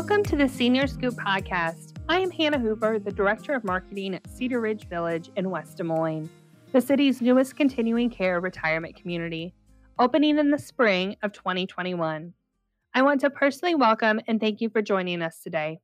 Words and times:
Welcome 0.00 0.22
to 0.24 0.36
the 0.36 0.48
Senior 0.48 0.86
Scoop 0.86 1.12
podcast. 1.12 1.98
I 2.08 2.20
am 2.20 2.30
Hannah 2.30 2.58
Hoover, 2.58 2.98
the 2.98 3.12
Director 3.12 3.52
of 3.52 3.64
Marketing 3.64 4.14
at 4.14 4.26
Cedar 4.30 4.58
Ridge 4.58 4.88
Village 4.88 5.30
in 5.36 5.50
West 5.50 5.76
Des 5.76 5.82
Moines, 5.82 6.30
the 6.72 6.80
city's 6.80 7.20
newest 7.20 7.54
continuing 7.54 8.08
care 8.08 8.40
retirement 8.40 8.96
community, 8.96 9.52
opening 9.98 10.38
in 10.38 10.50
the 10.50 10.58
spring 10.58 11.16
of 11.22 11.34
2021. 11.34 12.32
I 12.94 13.02
want 13.02 13.20
to 13.20 13.28
personally 13.28 13.74
welcome 13.74 14.22
and 14.26 14.40
thank 14.40 14.62
you 14.62 14.70
for 14.70 14.80
joining 14.80 15.20
us 15.20 15.40
today. 15.42 15.80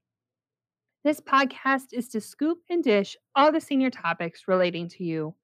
This 1.04 1.20
podcast 1.20 1.92
is 1.92 2.08
to 2.08 2.20
scoop 2.22 2.60
and 2.70 2.82
dish 2.82 3.18
all 3.34 3.52
the 3.52 3.60
senior 3.60 3.90
topics 3.90 4.48
relating 4.48 4.88
to 4.88 5.04
you. 5.04 5.34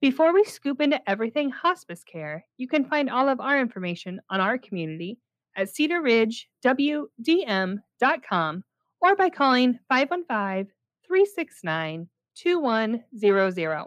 Before 0.00 0.32
we 0.32 0.44
scoop 0.44 0.80
into 0.80 0.98
everything 1.06 1.50
hospice 1.50 2.04
care, 2.04 2.46
you 2.56 2.68
can 2.68 2.86
find 2.86 3.10
all 3.10 3.28
of 3.28 3.38
our 3.38 3.60
information 3.60 4.22
on 4.30 4.40
our 4.40 4.56
community 4.56 5.18
at 5.58 5.68
cedarridgewdm.com 5.68 8.64
or 9.00 9.16
by 9.16 9.28
calling 9.28 9.78
515 9.88 10.72
369 11.06 12.08
2100. 12.36 13.84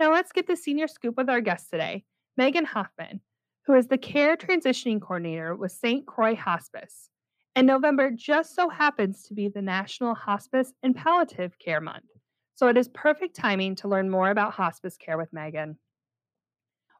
Now 0.00 0.12
let's 0.12 0.32
get 0.32 0.46
the 0.46 0.56
senior 0.56 0.88
scoop 0.88 1.14
with 1.16 1.28
our 1.28 1.42
guest 1.42 1.70
today, 1.70 2.04
Megan 2.36 2.64
Hoffman, 2.64 3.20
who 3.66 3.74
is 3.74 3.86
the 3.86 3.98
care 3.98 4.36
transitioning 4.36 5.00
coordinator 5.00 5.54
with 5.54 5.70
St. 5.72 6.04
Croix 6.06 6.34
Hospice. 6.34 7.10
And 7.54 7.66
November 7.66 8.10
just 8.10 8.56
so 8.56 8.68
happens 8.68 9.22
to 9.24 9.34
be 9.34 9.48
the 9.48 9.62
National 9.62 10.14
Hospice 10.14 10.72
and 10.82 10.96
Palliative 10.96 11.58
Care 11.58 11.80
Month. 11.80 12.04
So 12.56 12.68
it 12.68 12.76
is 12.76 12.88
perfect 12.88 13.36
timing 13.36 13.76
to 13.76 13.88
learn 13.88 14.10
more 14.10 14.30
about 14.30 14.54
hospice 14.54 14.96
care 14.96 15.18
with 15.18 15.32
Megan. 15.32 15.76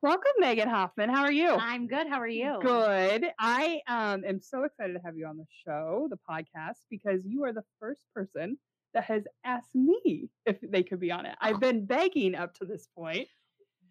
Welcome, 0.05 0.33
Megan 0.39 0.69
Hoffman. 0.69 1.09
How 1.09 1.23
are 1.23 1.33
you? 1.33 1.49
I'm 1.49 1.87
good. 1.87 2.07
How 2.07 2.21
are 2.21 2.29
you? 2.29 2.59
Good. 2.61 3.25
I 3.39 3.81
um, 3.89 4.23
am 4.27 4.39
so 4.39 4.65
excited 4.65 4.93
to 4.93 5.01
have 5.03 5.17
you 5.17 5.25
on 5.25 5.39
the 5.39 5.47
show, 5.65 6.09
the 6.11 6.19
podcast, 6.29 6.81
because 6.91 7.23
you 7.25 7.43
are 7.45 7.55
the 7.55 7.65
first 7.81 8.03
person 8.15 8.59
that 8.93 9.05
has 9.05 9.23
asked 9.47 9.75
me 9.75 10.29
if 10.45 10.59
they 10.61 10.83
could 10.83 11.01
be 11.01 11.11
on 11.11 11.25
it. 11.25 11.35
I've 11.41 11.59
been 11.59 11.87
begging 11.87 12.35
up 12.35 12.53
to 12.57 12.67
this 12.67 12.87
point. 12.95 13.29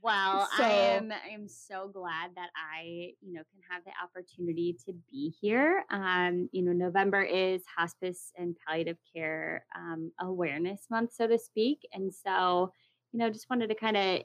Well, 0.03 0.47
So- 0.55 0.63
I 0.63 0.69
am 0.69 1.11
I 1.11 1.33
am 1.33 1.47
so 1.47 1.89
glad 1.91 2.29
that 2.35 2.51
I, 2.55 3.13
you 3.19 3.33
know, 3.33 3.41
can 3.51 3.61
have 3.71 3.83
the 3.83 3.93
opportunity 4.03 4.77
to 4.85 4.93
be 5.09 5.33
here. 5.41 5.83
Um, 5.89 6.47
you 6.51 6.61
know, 6.61 6.73
November 6.73 7.23
is 7.23 7.63
hospice 7.75 8.31
and 8.37 8.55
palliative 8.67 8.97
care 9.15 9.65
um, 9.75 10.11
awareness 10.21 10.85
month, 10.91 11.11
so 11.15 11.25
to 11.25 11.39
speak. 11.39 11.79
And 11.91 12.13
so, 12.13 12.71
you 13.13 13.17
know, 13.17 13.31
just 13.31 13.49
wanted 13.49 13.69
to 13.69 13.75
kind 13.75 13.97
of 13.97 14.21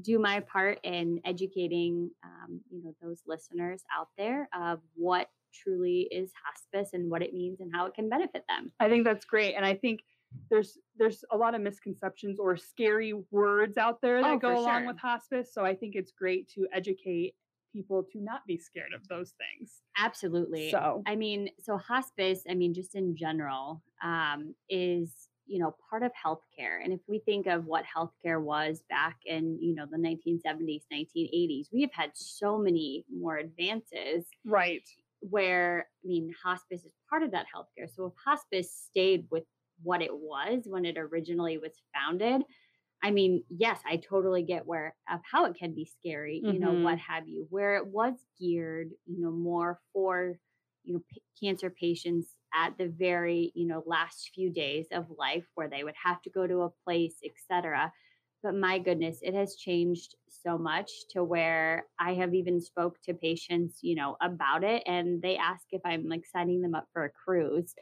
do 0.00 0.18
my 0.18 0.40
part 0.40 0.78
in 0.84 1.20
educating 1.24 2.10
um, 2.24 2.60
you 2.70 2.82
know, 2.82 2.94
those 3.02 3.22
listeners 3.26 3.82
out 3.96 4.08
there 4.18 4.48
of 4.58 4.80
what 4.94 5.28
truly 5.52 6.08
is 6.10 6.32
hospice 6.44 6.94
and 6.94 7.10
what 7.10 7.22
it 7.22 7.32
means 7.32 7.60
and 7.60 7.70
how 7.72 7.86
it 7.86 7.94
can 7.94 8.08
benefit 8.08 8.44
them. 8.48 8.72
I 8.80 8.88
think 8.88 9.04
that's 9.04 9.24
great, 9.24 9.54
and 9.54 9.64
I 9.64 9.74
think 9.74 10.00
there's 10.50 10.78
there's 10.98 11.24
a 11.30 11.36
lot 11.36 11.54
of 11.54 11.60
misconceptions 11.60 12.38
or 12.40 12.56
scary 12.56 13.14
words 13.30 13.78
out 13.78 14.00
there 14.00 14.20
that 14.20 14.32
Oh, 14.32 14.38
go 14.38 14.58
along 14.58 14.80
sure. 14.80 14.86
with 14.88 14.98
hospice. 14.98 15.52
So 15.52 15.64
I 15.64 15.74
think 15.74 15.94
it's 15.94 16.12
great 16.12 16.48
to 16.54 16.66
educate 16.72 17.34
people 17.72 18.04
to 18.12 18.20
not 18.20 18.46
be 18.46 18.56
scared 18.56 18.92
of 18.94 19.06
those 19.08 19.34
things. 19.38 19.82
Absolutely. 19.98 20.70
So 20.70 21.02
I 21.06 21.16
mean, 21.16 21.50
so 21.60 21.76
hospice, 21.76 22.42
I 22.48 22.54
mean, 22.54 22.74
just 22.74 22.94
in 22.94 23.16
general, 23.16 23.82
um, 24.02 24.54
is 24.68 25.23
you 25.46 25.58
know 25.58 25.74
part 25.90 26.02
of 26.02 26.12
healthcare. 26.12 26.82
And 26.82 26.92
if 26.92 27.00
we 27.06 27.20
think 27.20 27.46
of 27.46 27.66
what 27.66 27.84
healthcare 27.84 28.42
was 28.42 28.82
back 28.88 29.18
in 29.26 29.58
you 29.60 29.74
know 29.74 29.86
the 29.90 29.98
1970s, 29.98 30.82
1980s, 30.92 31.66
we 31.72 31.82
have 31.82 31.92
had 31.92 32.10
so 32.14 32.58
many 32.58 33.04
more 33.12 33.36
advances. 33.36 34.26
right, 34.44 34.82
Where 35.20 35.86
I 36.04 36.06
mean, 36.06 36.34
hospice 36.42 36.84
is 36.84 36.92
part 37.08 37.22
of 37.22 37.30
that 37.32 37.46
healthcare. 37.54 37.88
So 37.94 38.06
if 38.06 38.12
hospice 38.24 38.70
stayed 38.90 39.26
with 39.30 39.44
what 39.82 40.02
it 40.02 40.12
was 40.12 40.62
when 40.66 40.84
it 40.84 40.96
originally 40.96 41.58
was 41.58 41.72
founded. 41.94 42.42
I 43.02 43.10
mean, 43.10 43.42
yes, 43.50 43.80
I 43.86 43.96
totally 43.96 44.42
get 44.42 44.66
where 44.66 44.94
of 45.12 45.20
how 45.30 45.44
it 45.44 45.56
can 45.58 45.74
be 45.74 45.90
scary, 46.00 46.40
you 46.42 46.58
know, 46.58 46.72
what 46.72 46.96
mm-hmm. 46.96 47.12
have 47.12 47.28
you. 47.28 47.46
Where 47.50 47.76
it 47.76 47.86
was 47.86 48.14
geared, 48.40 48.90
you 49.06 49.20
know, 49.20 49.30
more 49.30 49.78
for, 49.92 50.38
you 50.84 50.94
know, 50.94 51.00
p- 51.10 51.22
cancer 51.42 51.68
patients 51.68 52.28
at 52.54 52.78
the 52.78 52.88
very, 52.88 53.52
you 53.54 53.66
know, 53.66 53.82
last 53.86 54.30
few 54.34 54.50
days 54.52 54.86
of 54.92 55.10
life 55.10 55.46
where 55.54 55.68
they 55.68 55.84
would 55.84 55.94
have 56.02 56.22
to 56.22 56.30
go 56.30 56.46
to 56.46 56.62
a 56.62 56.70
place, 56.70 57.18
etc. 57.24 57.92
But 58.42 58.54
my 58.54 58.78
goodness, 58.78 59.20
it 59.22 59.34
has 59.34 59.56
changed 59.56 60.14
so 60.28 60.58
much 60.58 60.90
to 61.10 61.24
where 61.24 61.86
I 61.98 62.14
have 62.14 62.34
even 62.34 62.60
spoke 62.60 63.00
to 63.02 63.14
patients, 63.14 63.80
you 63.82 63.94
know, 63.94 64.16
about 64.20 64.64
it, 64.64 64.82
and 64.86 65.22
they 65.22 65.36
ask 65.36 65.66
if 65.72 65.80
I'm 65.84 66.08
like 66.08 66.26
signing 66.26 66.60
them 66.62 66.74
up 66.74 66.88
for 66.92 67.04
a 67.04 67.10
cruise. 67.10 67.74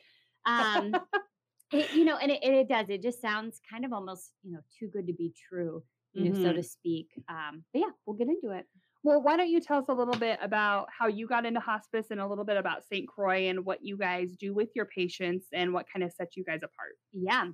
Um, 0.47 1.00
it, 1.72 1.93
you 1.93 2.05
know, 2.05 2.16
and 2.16 2.31
it, 2.31 2.43
it 2.43 2.69
does. 2.69 2.88
It 2.91 3.03
just 3.03 3.21
sounds 3.21 3.61
kind 3.71 3.84
of 3.84 3.93
almost, 3.93 4.32
you 4.43 4.53
know, 4.53 4.61
too 4.78 4.88
good 4.88 5.06
to 5.06 5.12
be 5.15 5.32
true, 5.49 5.84
you 6.15 6.25
know, 6.25 6.34
so 6.34 6.53
Mhm. 6.53 6.55
to 6.55 6.62
speak. 6.62 7.09
Um, 7.28 7.65
but 7.72 7.81
yeah, 7.81 7.91
we'll 8.06 8.16
get 8.16 8.28
into 8.28 8.50
it. 8.56 8.66
Well, 9.04 9.20
why 9.20 9.36
don't 9.36 9.48
you 9.48 9.60
tell 9.60 9.78
us 9.78 9.86
a 9.88 9.94
little 9.94 10.14
bit 10.14 10.38
about 10.40 10.88
how 10.96 11.08
you 11.08 11.26
got 11.26 11.44
into 11.44 11.58
hospice 11.58 12.06
and 12.10 12.20
a 12.20 12.26
little 12.26 12.44
bit 12.44 12.56
about 12.56 12.84
St. 12.84 13.08
Croix 13.08 13.48
and 13.48 13.64
what 13.64 13.84
you 13.84 13.96
guys 13.96 14.36
do 14.36 14.54
with 14.54 14.68
your 14.76 14.86
patients 14.86 15.46
and 15.52 15.72
what 15.72 15.86
kind 15.92 16.04
of 16.04 16.12
sets 16.12 16.36
you 16.36 16.44
guys 16.44 16.60
apart? 16.62 16.96
Yeah. 17.12 17.48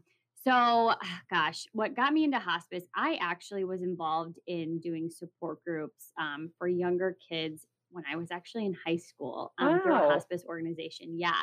So, 0.45 0.95
gosh, 1.31 1.65
what 1.73 1.97
got 1.97 2.13
me 2.13 2.25
into 2.25 2.39
hospice, 2.39 2.85
I 2.95 3.19
actually 3.21 3.65
was 3.65 3.83
involved 3.83 4.39
in 4.47 4.79
doing 4.79 5.11
support 5.11 5.65
groups 5.65 6.13
um, 6.21 6.51
for 6.59 6.69
younger 6.69 7.17
kids 7.29 7.67
when 7.91 8.05
I 8.11 8.17
was 8.17 8.31
actually 8.31 8.67
in 8.67 8.77
high 8.87 8.99
school 8.99 9.53
um, 9.59 9.81
through 9.81 9.95
a 9.95 10.11
hospice 10.11 10.45
organization. 10.47 11.19
Yeah. 11.19 11.41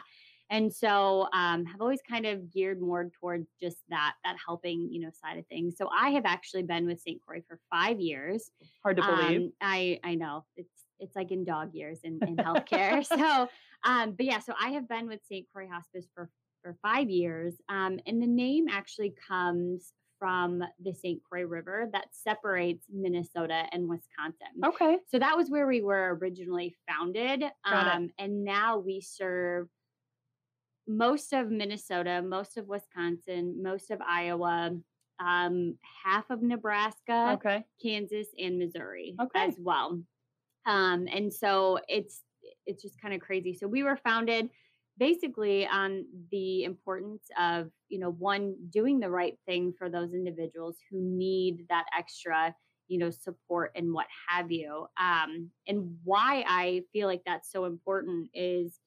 And 0.50 0.74
so 0.74 1.28
um, 1.34 1.66
have 1.66 1.82
always 1.82 2.02
kind 2.08 2.26
of 2.26 2.52
geared 2.52 2.82
more 2.82 3.10
towards 3.20 3.48
just 3.62 3.78
that 3.90 4.14
that 4.24 4.36
helping 4.46 4.90
you 4.92 5.02
know 5.02 5.10
side 5.12 5.38
of 5.40 5.48
things. 5.48 5.76
So 5.78 5.90
I 5.96 6.10
have 6.12 6.26
actually 6.26 6.64
been 6.64 6.86
with 6.86 7.02
St. 7.02 7.20
Croix 7.22 7.42
for 7.48 7.60
five 7.72 8.00
years. 8.00 8.52
Hard 8.84 8.98
to 8.98 9.04
believe. 9.04 9.42
Um, 9.42 9.54
I 9.62 10.00
I 10.04 10.16
know 10.16 10.46
it's 10.56 10.86
it's 11.00 11.16
like 11.16 11.32
in 11.32 11.44
dog 11.44 11.74
years 11.74 12.00
in, 12.04 12.20
in 12.28 12.36
healthcare. 12.38 13.06
so, 13.06 13.50
um, 13.84 14.12
but 14.12 14.26
yeah, 14.26 14.40
so 14.40 14.54
I 14.62 14.70
have 14.70 14.88
been 14.88 15.08
with 15.08 15.22
St. 15.28 15.46
Croix 15.52 15.68
Hospice 15.68 16.08
for 16.14 16.30
for 16.62 16.78
five 16.82 17.10
years, 17.10 17.56
um, 17.70 18.00
and 18.08 18.22
the 18.22 18.28
name 18.28 18.66
actually 18.70 19.14
comes 19.28 19.94
from 20.18 20.64
the 20.82 20.94
St. 20.94 21.22
Croix 21.24 21.44
River 21.44 21.90
that 21.92 22.08
separates 22.12 22.86
Minnesota 22.92 23.66
and 23.72 23.88
Wisconsin. 23.88 24.48
okay. 24.66 24.98
So 25.10 25.20
that 25.20 25.36
was 25.36 25.50
where 25.50 25.68
we 25.68 25.82
were 25.82 26.18
originally 26.22 26.76
founded, 26.88 27.44
Got 27.70 27.88
it. 27.88 27.94
um, 27.94 28.10
and 28.18 28.44
now 28.44 28.78
we 28.78 29.02
serve 29.02 29.68
most 30.88 31.34
of 31.34 31.50
Minnesota, 31.50 32.22
most 32.22 32.58
of 32.58 32.68
Wisconsin, 32.68 33.62
most 33.62 33.92
of 33.92 34.02
Iowa, 34.02 34.72
um, 35.20 35.78
half 36.04 36.30
of 36.30 36.42
Nebraska. 36.42 37.34
Okay. 37.36 37.64
Kansas 37.82 38.28
and 38.40 38.58
Missouri 38.58 39.16
Okay. 39.22 39.48
as 39.48 39.56
well. 39.60 40.02
Um, 40.66 41.08
and 41.12 41.34
so 41.34 41.80
it's 41.88 42.24
it's 42.66 42.82
just 42.82 43.00
kind 43.02 43.14
of 43.14 43.22
crazy. 43.22 43.54
So 43.54 43.68
we 43.68 43.84
were 43.84 43.98
founded 43.98 44.50
basically 44.98 45.68
on 45.68 46.06
the 46.32 46.64
importance 46.64 47.24
of 47.38 47.70
you 47.90 48.00
know 48.00 48.12
one 48.12 48.56
doing 48.70 49.00
the 49.00 49.10
right 49.10 49.38
thing 49.46 49.74
for 49.78 49.90
those 49.90 50.14
individuals 50.14 50.78
who 50.90 51.02
need 51.02 51.66
that 51.70 51.86
extra 51.98 52.56
you 52.88 52.98
know 52.98 53.10
support 53.10 53.72
and 53.76 53.92
what 53.94 54.06
have 54.30 54.52
you 54.52 54.88
um 55.00 55.50
and 55.68 55.98
why 56.04 56.46
i 56.48 56.82
feel 56.94 57.08
like 57.08 57.24
that's 57.26 57.52
so 57.52 57.66
important 57.66 58.30
is 58.34 58.80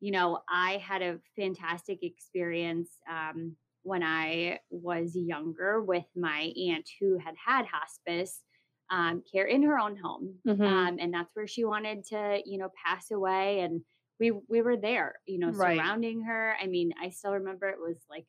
you 0.00 0.10
know 0.10 0.40
i 0.48 0.76
had 0.78 1.02
a 1.02 1.20
fantastic 1.36 2.02
experience 2.02 2.98
um 3.08 3.56
when 3.82 4.02
i 4.02 4.58
was 4.70 5.16
younger 5.16 5.80
with 5.82 6.06
my 6.16 6.52
aunt 6.68 6.88
who 7.00 7.18
had 7.18 7.34
had 7.36 7.66
hospice 7.66 8.42
um, 8.90 9.22
care 9.30 9.46
in 9.46 9.62
her 9.62 9.78
own 9.78 9.96
home 9.96 10.40
Mhm. 10.44 10.80
um, 10.88 10.96
and 10.98 11.14
that's 11.14 11.34
where 11.34 11.46
she 11.46 11.64
wanted 11.64 12.04
to 12.06 12.42
you 12.44 12.58
know 12.58 12.70
pass 12.84 13.10
away 13.10 13.60
and 13.60 13.82
we 14.18 14.32
we 14.32 14.62
were 14.62 14.76
there 14.76 15.20
you 15.26 15.38
know 15.38 15.52
Right. 15.52 15.52
surrounding 15.52 16.22
her 16.22 16.56
i 16.60 16.66
mean 16.66 16.92
i 17.00 17.10
still 17.10 17.32
remember 17.32 17.68
it 17.68 17.78
was 17.78 17.96
like 18.10 18.26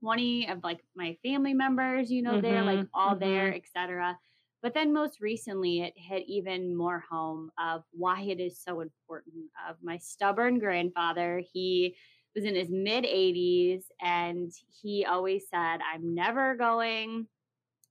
20 0.00 0.48
of 0.48 0.62
like 0.62 0.80
my 0.96 1.16
family 1.24 1.54
members 1.54 2.10
you 2.10 2.22
know 2.22 2.38
there 2.38 2.64
like 2.64 2.82
Mhm, 2.82 2.88
all 2.92 3.16
there 3.18 3.52
etc 3.54 4.18
but 4.62 4.74
then 4.74 4.92
most 4.92 5.20
recently 5.20 5.80
it 5.80 5.94
hit 5.96 6.24
even 6.26 6.76
more 6.76 7.04
home 7.10 7.50
of 7.58 7.82
why 7.92 8.22
it 8.22 8.40
is 8.40 8.60
so 8.60 8.80
important 8.80 9.44
of 9.68 9.76
my 9.82 9.98
stubborn 9.98 10.58
grandfather 10.58 11.42
he 11.52 11.94
was 12.34 12.44
in 12.44 12.54
his 12.54 12.70
mid 12.70 13.04
80s 13.04 13.82
and 14.00 14.52
he 14.82 15.04
always 15.04 15.44
said 15.50 15.78
i'm 15.92 16.14
never 16.14 16.54
going 16.54 17.26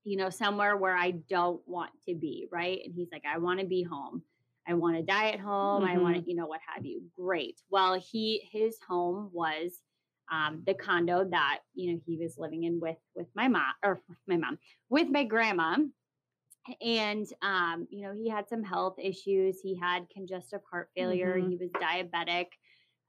you 0.08 0.16
know, 0.16 0.30
somewhere 0.30 0.78
where 0.78 0.96
I 0.96 1.12
don't 1.12 1.62
want 1.68 1.92
to 2.08 2.16
be, 2.16 2.48
right? 2.50 2.80
And 2.86 2.94
he's 2.96 3.10
like, 3.12 3.24
I 3.30 3.40
want 3.40 3.60
to 3.60 3.66
be 3.66 3.84
home. 3.84 4.24
I 4.66 4.74
want 4.74 4.96
to 4.96 5.04
die 5.04 5.32
at 5.32 5.40
home. 5.42 5.84
I 5.84 5.98
want 5.98 6.16
to, 6.16 6.24
you 6.26 6.34
know, 6.34 6.48
what 6.48 6.62
have 6.74 6.86
you. 6.86 7.02
Great. 7.20 7.60
Well, 7.70 8.00
he 8.00 8.48
his 8.50 8.78
home 8.88 9.30
was 9.34 9.82
um, 10.32 10.64
the 10.66 10.74
condo 10.74 11.26
that 11.30 11.60
you 11.74 11.92
know 11.92 12.00
he 12.06 12.16
was 12.16 12.38
living 12.38 12.64
in 12.64 12.80
with 12.80 12.96
with 13.16 13.28
my 13.36 13.50
mom 13.50 13.74
or 13.84 14.02
my 14.28 14.38
mom 14.38 14.58
with 14.90 15.10
my 15.10 15.26
grandma, 15.26 15.76
and 16.82 17.28
um, 17.42 17.88
you 17.90 18.02
know 18.04 18.14
he 18.14 18.30
had 18.30 18.48
some 18.50 18.64
health 18.64 18.96
issues. 19.00 19.60
He 19.62 19.76
had 19.78 20.10
congestive 20.14 20.62
heart 20.70 20.90
failure. 20.96 21.38
Mhm. 21.38 21.50
He 21.50 21.56
was 21.58 21.72
diabetic. 21.82 22.48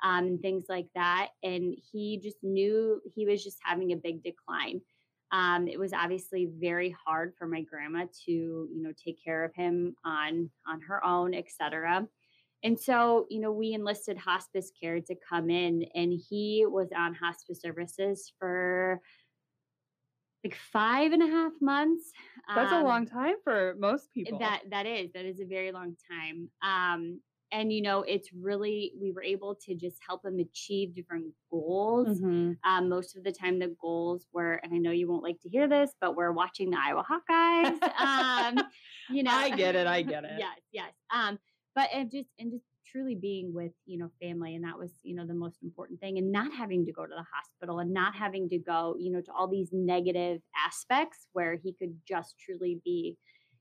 um, 0.03 0.39
things 0.39 0.67
like 0.69 0.87
that. 0.95 1.31
And 1.43 1.75
he 1.93 2.19
just 2.23 2.37
knew 2.43 3.01
he 3.17 3.27
was 3.27 3.43
just 3.43 3.59
having 3.65 3.93
a 3.93 3.97
big 3.97 4.23
decline. 4.23 4.81
Um, 5.33 5.67
it 5.69 5.79
was 5.79 5.93
obviously 5.93 6.47
very 6.59 6.95
hard 7.05 7.35
for 7.37 7.47
my 7.49 7.63
grandma 7.63 8.07
to, 8.27 8.33
you 8.33 8.81
know, 8.83 8.93
take 9.05 9.23
care 9.23 9.45
of 9.45 9.53
him 9.55 9.97
on 10.05 10.51
on 10.69 10.81
her 10.83 11.05
own, 11.05 11.35
etc. 11.35 12.07
And 12.63 12.79
so, 12.79 13.27
you 13.31 13.41
know, 13.41 13.53
we 13.53 13.73
enlisted 13.73 14.19
hospice 14.19 14.71
care 14.81 15.01
to 15.01 15.15
come 15.29 15.51
in, 15.51 15.85
and 15.95 16.13
he 16.13 16.65
was 16.67 16.89
on 16.97 17.15
hospice 17.15 17.61
services 17.61 18.33
for 18.39 19.01
like 20.45 20.55
five 20.55 21.13
and 21.13 21.23
a 21.23 21.27
half 21.27 21.53
months. 21.61 22.13
That's 22.55 22.73
a 22.73 22.77
Um, 22.77 22.85
long 22.85 23.07
time 23.07 23.37
for 23.45 23.75
most 23.79 24.13
people. 24.13 24.39
that 24.39 24.63
that 24.71 24.87
is 24.87 25.11
that 25.13 25.25
is 25.25 25.41
a 25.41 25.45
very 25.45 25.73
long 25.73 25.97
time. 26.11 26.51
Um, 26.63 27.21
and 27.51 27.73
you 27.73 27.81
know, 27.83 28.03
it's 28.03 28.31
really 28.33 28.93
we 29.01 29.11
were 29.11 29.23
able 29.23 29.55
to 29.55 29.75
just 29.75 29.99
help 30.07 30.25
him 30.25 30.39
achieve 30.39 30.95
different 30.95 31.33
goals. 31.51 32.21
Mhm. 32.21 32.59
Um, 32.63 32.89
most 32.89 33.17
of 33.17 33.25
the 33.25 33.33
time, 33.33 33.59
the 33.59 33.75
goals 33.81 34.27
were, 34.33 34.55
and 34.63 34.73
I 34.75 34.79
know 34.79 34.91
you 34.91 35.09
won't 35.09 35.23
like 35.23 35.41
to 35.41 35.49
hear 35.49 35.67
this, 35.67 35.95
but 36.01 36.15
we're 36.15 36.33
watching 36.33 36.71
the 36.71 36.79
Iowa 36.79 37.05
Hawkeyes. 37.11 37.83
um, 37.99 38.69
you 39.11 39.23
know, 39.23 39.33
I 39.33 39.51
get 39.51 39.75
it, 39.77 39.87
I 39.87 40.03
get 40.03 40.25
it. 40.33 40.39
yes, 40.39 40.59
yes. 40.73 40.93
Um, 41.11 41.39
but 41.75 41.89
and 41.93 42.11
just 42.11 42.29
and 42.39 42.51
just 42.53 42.65
truly 42.91 43.15
being 43.15 43.53
with 43.55 43.73
you 43.87 43.99
know 43.99 44.11
family, 44.21 44.55
and 44.55 44.65
that 44.65 44.79
was 44.79 44.93
you 45.03 45.15
know 45.15 45.27
the 45.27 45.35
most 45.35 45.63
important 45.63 46.01
thing, 46.01 46.19
and 46.19 46.33
not 46.33 46.53
having 46.53 46.87
to 46.87 46.93
go 46.93 47.05
to 47.07 47.15
the 47.15 47.25
hospital, 47.35 47.79
and 47.81 47.93
not 47.93 48.15
having 48.15 48.49
to 48.51 48.59
go 48.59 48.97
you 48.99 49.11
know 49.13 49.21
to 49.21 49.33
all 49.33 49.49
these 49.49 49.71
negative 49.73 50.41
aspects 50.67 51.29
where 51.33 51.55
he 51.57 51.75
could 51.75 51.99
just 52.07 52.39
truly 52.39 52.81
be, 52.85 53.17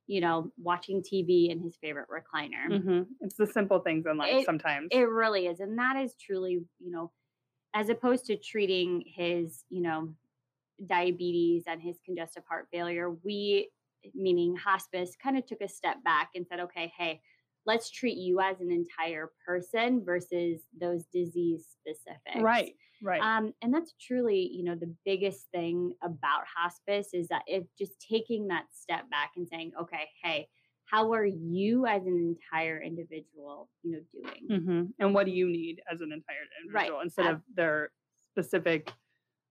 you 0.08 0.22
know, 0.22 0.52
watching 0.58 1.04
TV 1.04 1.50
in 1.50 1.60
his 1.62 1.78
favorite 1.78 2.08
recliner. 2.10 2.68
Mhm. 2.70 3.08
It's 3.22 3.36
the 3.36 3.48
simple 3.48 3.80
things 3.80 4.06
in 4.06 4.18
life 4.18 4.40
It- 4.40 4.46
sometimes. 4.46 4.90
It 4.92 5.10
really 5.10 5.48
is. 5.48 5.60
And 5.60 5.78
that 5.80 5.98
is 5.98 6.16
truly, 6.16 6.66
you 6.80 6.92
know, 6.92 7.12
as 7.74 7.90
opposed 7.90 8.26
to 8.26 8.38
treating 8.38 9.04
his, 9.06 9.66
you 9.70 9.82
know, 9.82 10.16
diabetes 10.86 11.64
and 11.68 11.82
his 11.82 12.00
congestive 12.06 12.44
heart 12.48 12.68
failure, 12.72 13.10
we, 13.12 13.70
meaning 14.14 14.56
hospice, 14.56 15.16
kind 15.16 15.38
of 15.38 15.46
took 15.46 15.62
a 15.62 15.68
step 15.68 16.04
back 16.04 16.30
and 16.36 16.46
said, 16.48 16.60
okay, 16.62 16.92
hey, 16.98 17.22
let's 17.68 17.92
treat 17.92 18.18
you 18.18 18.40
as 18.40 18.62
an 18.62 18.72
entire 18.72 19.30
person 19.46 20.04
versus 20.04 20.62
those 20.80 21.04
disease 21.14 21.68
specifics. 21.70 22.42
right, 22.42 22.74
right. 23.04 23.22
Um, 23.22 23.54
and 23.62 23.74
that's 23.74 23.94
truly, 24.02 24.50
you 24.52 24.64
know, 24.64 24.76
the 24.76 24.96
biggest 25.06 25.52
thing 25.52 25.94
about 26.02 26.46
hospice 26.48 27.10
is 27.14 27.28
that 27.28 27.44
if 27.46 27.66
just 27.78 28.00
taking 28.00 28.48
that 28.48 28.66
step 28.72 29.10
back 29.10 29.32
and 29.36 29.48
saying, 29.48 29.74
okay, 29.80 30.10
hey, 30.24 30.48
how 30.86 31.12
are 31.14 31.26
you 31.26 31.86
as 31.86 32.06
an 32.06 32.18
entire 32.18 32.82
individual, 32.82 33.70
you 33.84 33.92
know, 33.92 34.00
doing? 34.14 34.62
hmm 34.62 34.86
And 35.00 35.14
what 35.14 35.26
do 35.26 35.34
you 35.34 35.50
need 35.50 35.82
as 35.92 36.00
an 36.00 36.14
entire 36.14 36.38
Right. 36.72 36.86
individual 36.86 37.02
instead 37.02 37.26
Ab- 37.26 37.36
of 37.36 37.42
their 37.54 37.92
specific 38.32 38.94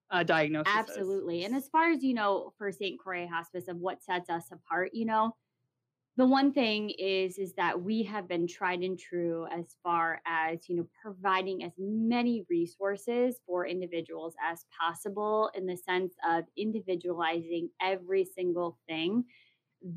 uh, 0.09 0.23
diagnosis? 0.23 0.73
Absolutely. 0.73 1.45
And 1.45 1.55
as 1.55 1.69
far 1.69 1.91
as, 1.91 2.03
you 2.03 2.15
know, 2.15 2.53
for 2.57 2.71
St. 2.71 2.99
Croix 2.99 3.27
Hospice 3.27 3.67
of 3.67 3.77
what 3.77 4.03
sets 4.03 4.29
us 4.29 4.45
apart, 4.51 4.91
you 4.93 5.05
know, 5.05 5.35
the 6.17 6.25
one 6.25 6.51
thing 6.51 6.89
is 6.89 7.37
is 7.37 7.53
that 7.53 7.79
we 7.81 8.03
have 8.03 8.27
been 8.27 8.47
tried 8.47 8.81
and 8.81 8.97
true 8.99 9.45
as 9.51 9.75
far 9.83 10.19
as, 10.25 10.67
you 10.67 10.75
know, 10.75 10.87
providing 11.01 11.63
as 11.63 11.73
many 11.77 12.43
resources 12.49 13.39
for 13.45 13.67
individuals 13.67 14.33
as 14.43 14.65
possible 14.81 15.51
in 15.53 15.67
the 15.67 15.77
sense 15.77 16.15
of 16.27 16.45
individualizing 16.57 17.69
every 17.81 18.25
single 18.25 18.79
thing 18.87 19.25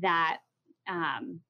that 0.01 0.39
um 0.87 1.41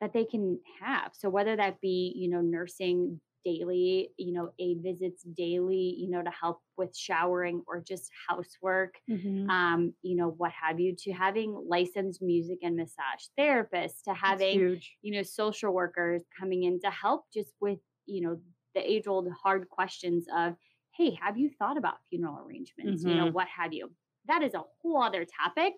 that 0.00 0.12
they 0.12 0.24
can 0.24 0.60
have. 0.80 1.12
So 1.14 1.28
whether 1.28 1.56
that 1.56 1.80
be, 1.80 2.12
you 2.14 2.28
know, 2.28 2.40
nursing 2.40 3.20
daily, 3.44 4.10
you 4.18 4.32
know, 4.32 4.52
aid 4.58 4.82
visits 4.82 5.22
daily, 5.22 5.94
you 5.98 6.08
know, 6.10 6.22
to 6.22 6.30
help 6.30 6.60
with 6.76 6.96
showering 6.96 7.62
or 7.66 7.80
just 7.80 8.10
housework, 8.28 8.94
Mhm. 9.08 9.50
um, 9.50 9.94
you 10.02 10.14
know, 10.16 10.28
what 10.28 10.52
have 10.52 10.78
you, 10.78 10.94
to 10.96 11.12
having 11.12 11.54
licensed 11.66 12.20
music 12.20 12.58
and 12.62 12.76
massage 12.76 13.24
therapists, 13.38 14.02
to 14.04 14.14
having, 14.14 14.66
you 15.02 15.12
know, 15.14 15.22
social 15.22 15.72
workers 15.72 16.22
coming 16.38 16.64
in 16.64 16.80
to 16.80 16.90
help 16.90 17.24
just 17.32 17.54
with, 17.60 17.78
you 18.06 18.20
know, 18.20 18.40
the 18.74 18.90
age 18.90 19.06
old 19.06 19.28
hard 19.32 19.68
questions 19.70 20.26
of, 20.36 20.54
hey, 20.94 21.10
have 21.20 21.38
you 21.38 21.50
thought 21.58 21.78
about 21.78 21.96
funeral 22.10 22.38
arrangements? 22.44 23.04
You 23.04 23.14
know, 23.14 23.26
Mhm. 23.26 23.32
what 23.32 23.48
have 23.48 23.72
you? 23.72 23.94
That 24.26 24.42
is 24.42 24.54
a 24.54 24.62
whole 24.82 25.02
other 25.02 25.24
topic 25.24 25.74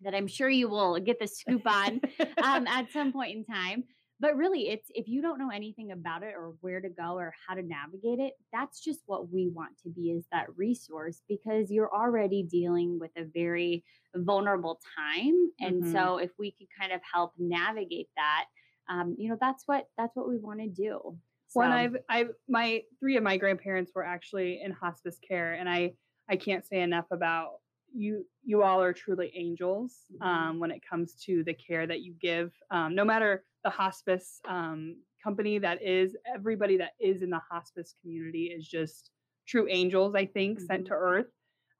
that 0.00 0.14
I'm 0.14 0.26
sure 0.26 0.48
you 0.48 0.68
will 0.68 0.98
get 1.00 1.18
the 1.18 1.26
scoop 1.26 1.66
on 1.66 2.00
um, 2.40 2.66
at 2.66 2.92
some 2.92 3.12
point 3.12 3.36
in 3.36 3.44
time. 3.44 3.84
But 4.22 4.36
really, 4.36 4.68
it's 4.68 4.88
if 4.94 5.08
you 5.08 5.20
don't 5.20 5.38
know 5.40 5.50
anything 5.50 5.90
about 5.90 6.22
it 6.22 6.34
or 6.36 6.54
where 6.60 6.80
to 6.80 6.88
go 6.88 7.14
or 7.18 7.34
how 7.44 7.54
to 7.56 7.62
navigate 7.62 8.20
it, 8.20 8.34
that's 8.52 8.80
just 8.80 9.00
what 9.06 9.30
we 9.30 9.48
want 9.48 9.76
to 9.82 9.88
be 9.90 10.12
is 10.12 10.24
that 10.30 10.56
resource 10.56 11.22
because 11.28 11.72
you're 11.72 11.92
already 11.92 12.44
dealing 12.44 13.00
with 13.00 13.10
a 13.16 13.24
very 13.24 13.84
vulnerable 14.14 14.80
time. 14.96 15.50
And 15.58 15.82
Mhm. 15.82 15.92
so 15.92 16.18
if 16.18 16.30
we 16.38 16.52
could 16.52 16.68
kind 16.78 16.92
of 16.92 17.00
help 17.02 17.32
navigate 17.36 18.10
that, 18.16 18.46
um, 18.88 19.16
you 19.18 19.28
know, 19.28 19.36
that's 19.40 19.66
what 19.66 19.88
that's 19.98 20.14
what 20.14 20.28
we 20.28 20.38
want 20.38 20.60
to 20.60 20.68
do. 20.68 21.18
When 21.54 21.70
So- 21.70 21.76
I've 21.76 21.96
I've 22.08 22.30
my 22.48 22.84
three 23.00 23.16
of 23.16 23.24
my 23.24 23.36
grandparents 23.38 23.92
were 23.92 24.04
actually 24.04 24.60
in 24.62 24.70
hospice 24.70 25.18
care, 25.18 25.54
and 25.54 25.68
I 25.68 25.96
I 26.28 26.36
can't 26.36 26.64
say 26.64 26.80
enough 26.80 27.06
about 27.10 27.58
you. 27.92 28.24
You 28.44 28.62
all 28.62 28.80
are 28.82 28.92
truly 28.92 29.32
angels 29.36 30.06
Mhm. 30.12 30.22
um, 30.24 30.60
when 30.60 30.70
it 30.70 30.80
comes 30.88 31.16
to 31.24 31.42
the 31.42 31.54
care 31.54 31.88
that 31.88 32.02
you 32.02 32.14
give. 32.14 32.54
Um, 32.70 32.94
no 32.94 33.04
matter 33.04 33.44
the 33.64 33.70
hospice 33.70 34.40
um, 34.48 34.96
company 35.22 35.58
that 35.58 35.82
is, 35.82 36.16
everybody 36.32 36.76
that 36.78 36.92
is 37.00 37.22
in 37.22 37.30
the 37.30 37.40
hospice 37.50 37.94
community 38.00 38.52
is 38.56 38.66
just 38.66 39.10
true 39.46 39.66
angels. 39.70 40.14
I 40.14 40.26
think 40.26 40.60
sent 40.60 40.86
to 40.86 40.94
earth. 40.94 41.26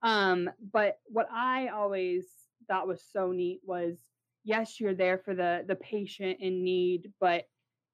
Um, 0.02 0.50
but 0.72 0.98
what 1.06 1.28
I 1.32 1.68
always 1.68 2.26
thought 2.68 2.88
was 2.88 3.04
so 3.12 3.32
neat 3.32 3.60
was 3.64 3.98
yes, 4.44 4.80
you're 4.80 4.94
there 4.94 5.18
for 5.18 5.34
the 5.34 5.64
the 5.66 5.76
patient 5.76 6.38
in 6.40 6.64
need, 6.64 7.12
but 7.20 7.44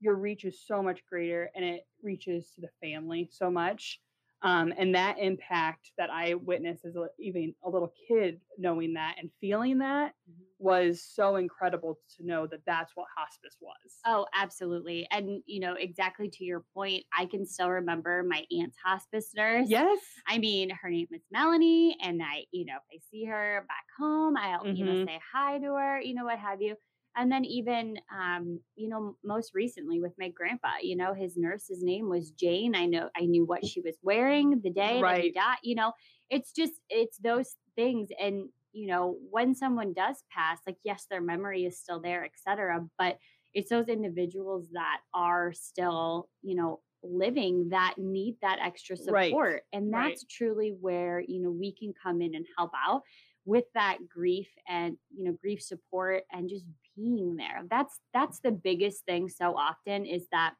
your 0.00 0.14
reach 0.14 0.44
is 0.44 0.64
so 0.64 0.82
much 0.82 1.05
greater 1.11 1.50
and 1.55 1.64
it 1.64 1.82
reaches 2.02 2.52
to 2.55 2.61
the 2.61 2.70
family 2.81 3.29
so 3.32 3.50
much. 3.50 4.00
Um, 4.43 4.73
and 4.76 4.94
that 4.94 5.19
impact 5.19 5.93
that 5.99 6.11
I 6.11 6.35
witnessed 6.35 6.85
as 6.85 6.96
a, 6.96 7.08
even 7.19 7.55
a 7.64 7.69
little 7.70 7.93
kid, 8.08 8.40
knowing 8.56 8.94
that 8.94 9.17
and 9.19 9.31
feeling 9.40 9.79
that 9.79 10.14
Mhm. 10.26 10.58
was 10.58 11.02
so 11.02 11.36
incredible 11.36 11.98
to 12.17 12.24
know 12.27 12.46
that 12.46 12.60
that's 12.67 12.93
what 12.94 13.08
hospice 13.17 13.56
was. 13.60 14.06
Oh, 14.06 14.27
absolutely. 14.32 15.06
And, 15.10 15.43
you 15.46 15.60
know, 15.60 15.74
exactly 15.74 16.31
to 16.31 16.44
your 16.44 16.65
point, 16.74 17.05
I 17.17 17.27
can 17.27 17.44
still 17.46 17.70
remember 17.70 18.22
my 18.22 18.46
aunt's 18.56 18.77
hospice 18.82 19.32
nurse. 19.34 19.70
yes. 19.70 20.22
I 20.27 20.39
mean, 20.39 20.70
her 20.70 20.89
name 20.91 21.08
is 21.12 21.22
Melanie, 21.31 21.96
and 22.01 22.22
I, 22.22 22.44
you 22.53 22.65
know, 22.65 22.77
if 22.91 23.01
I 23.01 23.05
see 23.10 23.24
her 23.24 23.65
back 23.69 23.84
home, 23.98 24.36
I'll, 24.36 24.67
you 24.70 24.84
know, 24.84 24.94
Mhm. 24.94 25.08
say 25.08 25.19
hi 25.32 25.58
to 25.58 25.74
her, 25.74 26.01
you 26.01 26.15
know, 26.15 26.24
what 26.24 26.39
have 26.39 26.62
you. 26.62 26.77
And 27.19 27.32
then 27.32 27.44
even, 27.44 27.98
um, 28.17 28.60
you 28.77 28.89
know, 28.89 29.17
most 29.25 29.53
recently 29.55 30.01
with 30.01 30.13
my 30.19 30.29
grandpa, 30.31 30.75
you 30.82 30.96
know, 30.96 31.15
his 31.15 31.37
nurse's 31.37 31.82
name 31.82 32.08
was 32.08 32.31
Jane. 32.31 32.77
I 32.77 32.87
know 32.87 33.10
I 33.17 33.27
knew 33.27 33.44
what 33.44 33.67
she 33.67 33.81
was 33.81 33.96
wearing 34.03 34.60
the 34.63 34.70
day 34.70 35.03
that 35.03 35.19
he 35.19 35.32
died. 35.32 35.58
You 35.65 35.75
know, 35.77 35.93
it's 36.31 36.53
just 36.53 36.75
it's 36.89 37.19
those 37.19 37.56
things, 37.77 38.10
and 38.20 38.51
you 38.72 38.87
know, 38.87 39.19
when 39.31 39.55
someone 39.56 39.94
does 39.94 40.25
pass, 40.31 40.60
like 40.67 40.79
yes, 40.84 41.06
their 41.10 41.20
memory 41.22 41.65
is 41.65 41.81
still 41.81 42.01
there, 42.01 42.25
etc 42.25 42.87
but 42.98 43.19
it's 43.55 43.70
those 43.70 43.89
individuals 43.89 44.67
that 44.72 45.01
are 45.15 45.53
still, 45.53 46.29
you 46.43 46.55
know, 46.55 46.81
living 47.03 47.70
that 47.70 47.94
need 47.98 48.37
that 48.43 48.58
extra 48.63 48.96
Right. 48.98 49.05
support. 49.31 49.63
And 49.72 49.93
Right. 49.93 49.94
that's 49.94 50.25
truly 50.25 50.70
where, 50.81 51.20
you 51.20 51.41
know, 51.41 51.51
we 51.51 51.72
can 51.75 51.94
come 52.01 52.20
in 52.20 52.34
and 52.34 52.46
help 52.56 52.72
out 52.77 53.03
with 53.48 53.64
that 53.74 53.96
grief 54.06 54.48
and, 54.69 54.98
you 55.10 55.24
know, 55.24 55.32
grief 55.40 55.62
support 55.62 56.24
and 56.31 56.50
just 56.50 56.67
being 56.94 57.34
there. 57.34 57.62
That's 57.70 57.98
that's 58.12 58.40
the 58.40 58.50
biggest 58.50 59.06
thing 59.06 59.31
so 59.31 59.56
often 59.56 60.05
is 60.05 60.26
that 60.32 60.52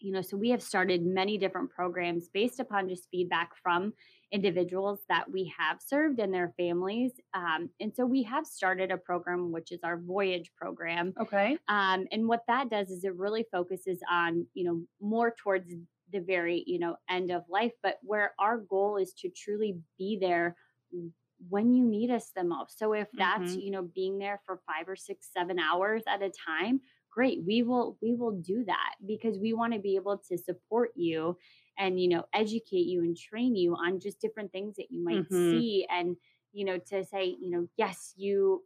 you 0.00 0.12
know, 0.12 0.20
so 0.20 0.36
we 0.36 0.50
have 0.50 0.62
started 0.62 1.02
many 1.02 1.38
different 1.38 1.70
programs 1.70 2.28
based 2.28 2.60
upon 2.60 2.90
just 2.90 3.08
feedback 3.10 3.52
from 3.62 3.94
individuals 4.32 5.00
that 5.08 5.24
we 5.32 5.50
have 5.58 5.78
served 5.80 6.18
and 6.18 6.34
their 6.34 6.52
families. 6.58 7.12
Um, 7.32 7.70
and 7.80 7.94
so 7.94 8.04
we 8.04 8.22
have 8.24 8.44
started 8.44 8.90
a 8.90 8.98
program, 8.98 9.50
which 9.50 9.72
is 9.72 9.80
our 9.82 9.96
Voyage 9.96 10.50
program. 10.60 11.14
Okay. 11.18 11.56
Um, 11.68 12.06
and 12.12 12.28
what 12.28 12.42
that 12.48 12.68
does 12.68 12.90
is 12.90 13.04
it 13.04 13.16
really 13.16 13.46
focuses 13.50 13.98
on, 14.10 14.46
you 14.52 14.64
know, 14.64 14.82
more 15.00 15.34
towards 15.42 15.72
the 16.12 16.20
very, 16.20 16.64
you 16.66 16.80
know, 16.80 16.96
end 17.08 17.30
of 17.30 17.44
life, 17.48 17.72
but 17.82 17.96
where 18.02 18.34
our 18.38 18.58
goal 18.58 18.98
is 18.98 19.14
to 19.20 19.30
truly 19.30 19.78
be 19.96 20.18
there 20.20 20.54
when 21.48 21.72
you 21.74 21.84
need 21.84 22.10
us 22.10 22.30
the 22.34 22.44
most. 22.44 22.78
So 22.78 22.92
if 22.94 23.08
that's, 23.18 23.54
Mhm. 23.54 23.56
you 23.56 23.70
know, 23.70 23.82
being 23.82 24.18
there 24.18 24.40
for 24.44 24.62
five 24.66 24.88
or 24.88 24.96
six, 24.96 25.30
seven 25.32 25.58
hours 25.58 26.02
at 26.06 26.22
a 26.22 26.30
time, 26.30 26.80
great. 27.10 27.44
We 27.44 27.62
will, 27.62 27.98
we 28.02 28.14
will 28.14 28.32
do 28.40 28.64
that 28.64 28.94
because 29.06 29.38
we 29.38 29.52
want 29.52 29.72
to 29.74 29.78
be 29.78 29.96
able 29.96 30.18
to 30.18 30.38
support 30.38 30.90
you 30.96 31.36
and, 31.78 32.00
you 32.00 32.08
know, 32.08 32.24
educate 32.32 32.86
you 32.86 33.02
and 33.02 33.16
train 33.16 33.56
you 33.56 33.74
on 33.76 34.00
just 34.00 34.20
different 34.20 34.52
things 34.52 34.76
that 34.76 34.90
you 34.90 35.02
might 35.04 35.30
Mhm. 35.30 35.64
see 35.70 35.86
and, 35.90 36.16
you 36.52 36.64
know, 36.64 36.78
to 36.78 37.04
say, 37.04 37.24
you 37.24 37.50
know, 37.50 37.68
yes, 37.76 38.14
you 38.16 38.64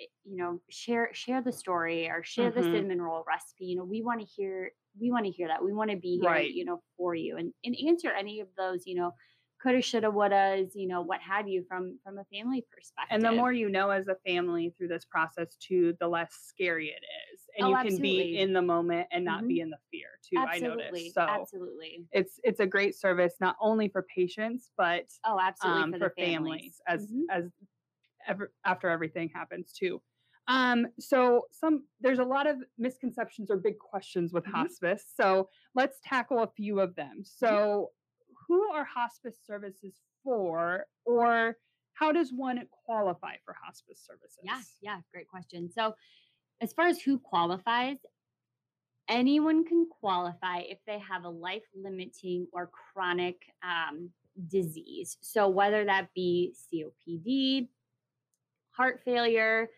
eh, 0.00 0.04
you 0.24 0.36
know 0.36 0.60
share 0.70 1.12
share 1.12 1.42
the 1.42 1.52
story 1.52 2.08
or 2.08 2.22
share 2.22 2.50
the 2.50 2.62
Mhm. 2.62 2.62
cinnamon 2.62 3.00
roll 3.02 3.24
recipe 3.26 3.66
you 3.66 3.76
know 3.76 3.84
we 3.84 4.02
want 4.02 4.20
to 4.20 4.26
hear 4.26 4.72
we 4.98 5.10
want 5.12 5.24
to 5.26 5.30
hear 5.30 5.46
that. 5.46 5.62
We 5.62 5.72
want 5.72 5.92
to 5.92 5.96
be 5.96 6.18
here, 6.18 6.34
Right. 6.34 6.52
you 6.52 6.64
know, 6.64 6.82
for 6.96 7.14
you 7.14 7.36
and, 7.36 7.52
and 7.62 7.76
answer 7.86 8.10
any 8.10 8.40
of 8.40 8.48
those, 8.56 8.84
you 8.84 8.96
know, 8.96 9.12
coulda, 9.62 9.82
shoulda, 9.82 10.08
wouldas, 10.10 10.72
you 10.74 10.86
know, 10.86 11.00
what 11.02 11.20
have 11.20 11.48
you 11.48 11.64
from 11.68 11.98
from 12.04 12.18
a 12.18 12.24
family 12.26 12.64
perspective. 12.72 13.10
And 13.10 13.24
the 13.24 13.32
more 13.32 13.52
you 13.52 13.68
know 13.68 13.90
as 13.90 14.08
a 14.08 14.16
family 14.26 14.70
through 14.76 14.88
this 14.88 15.04
process 15.04 15.56
too, 15.56 15.96
the 16.00 16.08
less 16.08 16.34
scary 16.34 16.88
it 16.88 17.02
is. 17.32 17.40
And 17.56 17.66
Oh, 17.66 17.70
you 17.70 17.78
can 17.78 17.90
absolutely. 17.90 18.32
be 18.32 18.38
in 18.38 18.52
the 18.52 18.62
moment 18.62 19.08
and 19.10 19.24
not 19.24 19.46
Mhm. 19.46 19.48
be 19.48 19.60
in 19.60 19.70
the 19.70 19.78
fear 19.90 20.18
too, 20.22 20.44
I 20.46 20.58
absolutely, 20.58 20.60
noticed. 20.60 21.12
So 21.14 21.50
absolutely. 21.50 22.08
it's 22.12 22.40
it's 22.44 22.60
a 22.60 22.66
great 22.66 22.94
service 22.96 23.36
not 23.40 23.56
only 23.60 23.88
for 23.88 24.02
patients 24.14 24.72
but 24.76 25.08
Oh, 25.24 25.38
absolutely 25.40 25.84
um, 25.84 25.94
for, 25.94 25.98
for 25.98 26.10
the 26.10 26.10
families, 26.18 26.80
as 26.88 27.12
Mhm. 27.12 27.28
as 27.30 27.52
ever, 28.26 28.52
after 28.64 28.88
everything 28.88 29.28
happens 29.28 29.72
too. 29.72 30.02
Um, 30.46 30.88
so 30.98 31.48
some 31.52 31.86
there's 32.00 32.18
a 32.20 32.24
lot 32.24 32.46
of 32.46 32.58
misconceptions 32.78 33.50
or 33.50 33.56
big 33.58 33.78
questions 33.78 34.32
with 34.32 34.46
Mhm. 34.46 34.68
hospice. 34.68 35.04
So 35.14 35.50
let's 35.74 36.00
tackle 36.02 36.42
a 36.42 36.50
few 36.56 36.80
of 36.80 36.94
them. 36.94 37.22
So 37.24 37.92
who 38.48 38.72
are 38.72 38.84
hospice 38.84 39.36
services 39.46 40.00
for, 40.24 40.86
or 41.04 41.56
how 41.94 42.12
does 42.12 42.32
one 42.32 42.60
qualify 42.84 43.34
for 43.44 43.54
hospice 43.62 44.02
services? 44.04 44.38
Yeah, 44.42 44.60
yeah, 44.80 45.00
great 45.12 45.28
question. 45.28 45.70
So, 45.70 45.94
as 46.60 46.72
far 46.72 46.86
as 46.86 47.00
who 47.00 47.18
qualifies, 47.18 47.98
anyone 49.08 49.64
can 49.64 49.86
qualify 50.00 50.60
if 50.60 50.78
they 50.86 50.98
have 50.98 51.24
a 51.24 51.28
life 51.28 51.62
limiting 51.76 52.46
or 52.52 52.70
chronic 52.92 53.36
um, 53.62 54.10
disease. 54.48 55.18
So, 55.20 55.48
whether 55.48 55.84
that 55.84 56.08
be 56.14 56.54
COPD, 56.72 57.68
heart 58.70 59.00
failure, 59.04 59.68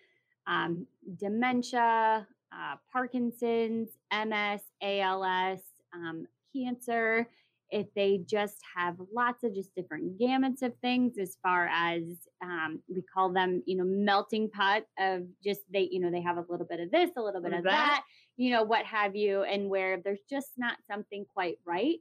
um, 0.47 0.87
dementia, 1.19 2.27
uh, 2.53 2.77
Parkinson's, 2.93 3.89
MS, 4.13 4.61
ALS, 4.83 5.61
um, 5.95 6.27
cancer, 6.55 7.29
if 7.71 7.87
they 7.95 8.21
just 8.27 8.57
have 8.77 8.97
lots 9.15 9.45
of 9.45 9.55
just 9.55 9.75
different 9.75 10.19
gamuts 10.19 10.63
of 10.63 10.73
things 10.81 11.19
as 11.19 11.37
far 11.43 11.67
as 11.69 12.03
um, 12.43 12.81
we 12.89 13.03
call 13.03 13.33
them 13.33 13.63
you 13.67 13.77
know 13.77 13.85
melting 13.85 14.49
pot 14.51 14.83
of 14.99 15.23
just 15.43 15.61
they 15.73 15.89
you 15.91 16.01
know 16.01 16.11
they 16.11 16.21
have 16.21 16.37
a 16.37 16.45
little 16.49 16.67
bit 16.69 16.81
of 16.81 16.91
this 16.91 17.11
a 17.17 17.23
little 17.23 17.41
bit 17.41 17.53
Of 17.53 17.65
that. 17.65 17.71
that 17.71 18.03
you 18.37 18.51
know 18.51 18.63
what 18.63 18.85
have 18.87 19.15
you 19.17 19.43
and 19.43 19.69
where 19.69 20.01
there's 20.03 20.23
just 20.29 20.51
not 20.57 20.77
something 20.91 21.25
quite 21.33 21.59
right 21.67 21.99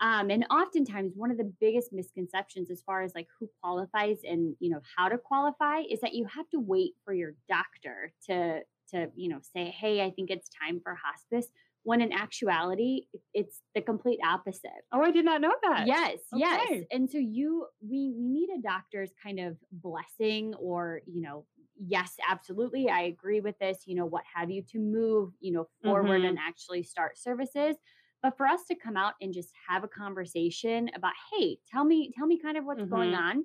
um, 0.00 0.30
and 0.30 0.44
oftentimes 0.50 1.12
one 1.14 1.30
of 1.30 1.38
the 1.38 1.52
biggest 1.60 1.92
misconceptions 1.92 2.70
as 2.70 2.82
far 2.82 3.02
as 3.02 3.12
like 3.14 3.28
who 3.38 3.48
qualifies 3.62 4.18
and 4.24 4.56
you 4.58 4.70
know 4.70 4.80
how 4.96 5.08
to 5.08 5.18
qualify 5.18 5.80
is 5.80 6.00
that 6.00 6.14
you 6.14 6.26
have 6.26 6.48
to 6.50 6.58
wait 6.58 6.92
for 7.04 7.12
your 7.14 7.34
doctor 7.48 8.12
to 8.26 8.60
to 8.90 9.08
you 9.14 9.28
know 9.28 9.38
say 9.54 9.66
hey 9.70 10.04
i 10.04 10.10
think 10.10 10.30
it's 10.30 10.48
time 10.48 10.80
for 10.82 10.96
hospice 10.96 11.48
when 11.84 12.00
in 12.00 12.12
actuality 12.12 13.06
it's 13.34 13.62
the 13.74 13.82
complete 13.82 14.20
opposite 14.24 14.84
Oh, 14.92 15.02
I 15.02 15.10
did 15.10 15.24
not 15.24 15.40
know 15.40 15.54
that. 15.62 15.90
Yes, 15.94 16.20
yes. 16.30 16.70
And 16.90 17.10
so 17.10 17.16
you 17.18 17.66
we 17.80 18.12
we 18.14 18.28
need 18.28 18.50
a 18.50 18.60
doctor's 18.60 19.10
kind 19.22 19.40
of 19.40 19.56
blessing 19.72 20.54
or, 20.56 21.00
you 21.06 21.22
know, 21.22 21.46
yes, 21.76 22.16
absolutely. 22.28 22.90
I 22.90 23.00
agree 23.02 23.40
with 23.40 23.58
this, 23.58 23.86
you 23.86 23.94
know, 23.94 24.04
what 24.04 24.24
have 24.34 24.50
you 24.50 24.62
to 24.64 24.78
move, 24.78 25.32
you 25.40 25.50
know, 25.50 25.68
forward 25.82 26.24
Mhm. 26.24 26.26
and 26.26 26.38
actually 26.38 26.82
start 26.82 27.16
services. 27.16 27.76
But 28.22 28.36
for 28.36 28.46
us 28.46 28.66
to 28.66 28.74
come 28.74 28.98
out 28.98 29.14
and 29.22 29.32
just 29.32 29.50
have 29.66 29.82
a 29.82 29.88
conversation 29.88 30.90
about, 30.94 31.14
hey, 31.32 31.58
tell 31.66 31.84
me, 31.86 32.12
tell 32.14 32.26
me 32.26 32.38
kind 32.38 32.58
of 32.58 32.66
what's 32.66 32.84
going 32.84 33.14
Mhm. 33.14 33.14
on. 33.14 33.44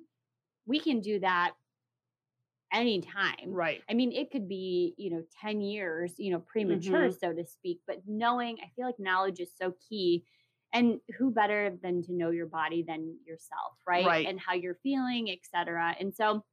We 0.66 0.80
can 0.80 1.00
do 1.00 1.20
that 1.20 1.54
anytime. 2.72 3.54
Right. 3.54 3.82
I 3.88 3.94
mean, 3.94 4.12
it 4.12 4.30
could 4.30 4.48
be, 4.48 4.94
you 4.98 5.10
know, 5.10 5.24
10 5.40 5.60
years, 5.60 6.14
you 6.18 6.32
know, 6.32 6.40
premature, 6.40 7.10
Mm-hmm. 7.10 7.18
so 7.18 7.32
to 7.32 7.46
speak, 7.46 7.80
but 7.86 8.02
knowing, 8.06 8.58
I 8.62 8.70
feel 8.76 8.86
like 8.86 8.98
knowledge 8.98 9.40
is 9.40 9.50
so 9.60 9.74
key. 9.88 10.26
And 10.74 11.00
who 11.16 11.30
better 11.30 11.78
than 11.82 12.02
to 12.02 12.12
know 12.12 12.28
your 12.30 12.46
body 12.46 12.82
than 12.82 13.18
yourself, 13.24 13.78
right? 13.86 14.04
Right. 14.04 14.26
And 14.26 14.38
how 14.38 14.52
you're 14.52 14.78
feeling, 14.82 15.30
et 15.30 15.38
cetera. 15.50 15.96
And 15.98 16.14
so 16.14 16.44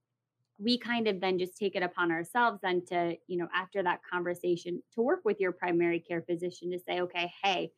we 0.58 0.78
kind 0.78 1.08
of 1.08 1.20
then 1.20 1.38
just 1.38 1.58
take 1.58 1.76
it 1.76 1.84
upon 1.84 2.12
ourselves 2.12 2.60
then 2.64 2.86
to, 2.86 3.18
you 3.28 3.38
know, 3.38 3.48
after 3.54 3.84
that 3.84 4.02
conversation, 4.10 4.82
to 4.94 5.02
work 5.02 5.22
with 5.26 5.40
your 5.42 5.52
primary 5.52 6.00
care 6.00 6.22
physician 6.22 6.72
to 6.72 6.80
say, 6.80 7.02
okay, 7.02 7.32
hey, 7.44 7.72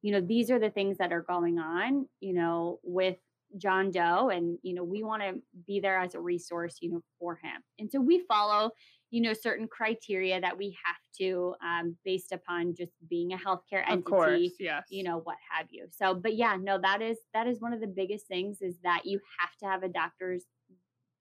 you 0.00 0.12
know, 0.12 0.20
these 0.20 0.50
are 0.50 0.58
the 0.58 0.70
things 0.70 0.98
that 0.98 1.12
are 1.12 1.22
going 1.22 1.58
on, 1.58 2.08
you 2.20 2.32
know, 2.32 2.80
with 2.82 3.18
John 3.58 3.90
Doe. 3.90 4.30
And, 4.30 4.58
you 4.62 4.74
know, 4.74 4.84
we 4.84 5.02
want 5.02 5.22
to 5.22 5.34
be 5.66 5.80
there 5.80 5.98
as 5.98 6.14
a 6.14 6.20
resource, 6.20 6.76
you 6.80 6.90
know, 6.90 7.02
for 7.18 7.36
him. 7.36 7.62
And 7.78 7.90
so 7.90 8.00
we 8.00 8.24
follow, 8.28 8.70
you 9.10 9.20
know, 9.20 9.32
certain 9.32 9.68
criteria 9.68 10.40
that 10.40 10.56
we 10.56 10.76
have 10.84 10.96
to, 11.18 11.54
um, 11.64 11.96
based 12.04 12.32
upon 12.32 12.74
just 12.74 12.92
being 13.10 13.32
a 13.32 13.36
healthcare 13.36 13.82
entity 13.86 13.98
Of 13.98 14.04
course. 14.04 14.52
Yes. 14.58 14.84
you 14.90 15.02
know 15.04 15.18
what 15.18 15.36
have 15.50 15.66
you 15.70 15.86
so 15.90 16.14
but 16.14 16.34
yeah 16.36 16.56
no 16.58 16.78
that 16.80 17.02
is 17.02 17.18
that 17.34 17.46
is 17.46 17.60
one 17.60 17.74
of 17.74 17.80
the 17.82 17.86
biggest 17.86 18.26
things 18.26 18.62
is 18.62 18.76
that 18.82 19.02
you 19.04 19.20
have 19.38 19.54
to 19.60 19.66
have 19.66 19.82
a 19.82 19.88
doctor's 19.92 20.44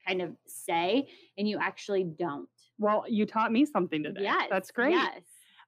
kind 0.08 0.22
of 0.22 0.32
say 0.48 1.10
and 1.38 1.48
you 1.50 1.58
actually 1.60 2.06
don't 2.06 2.48
Well, 2.80 3.04
you 3.10 3.26
taught 3.26 3.52
me 3.52 3.66
something 3.66 4.02
today. 4.04 4.22
yes 4.24 4.48
That's 4.50 4.72
great. 4.72 4.94
yes 4.94 5.22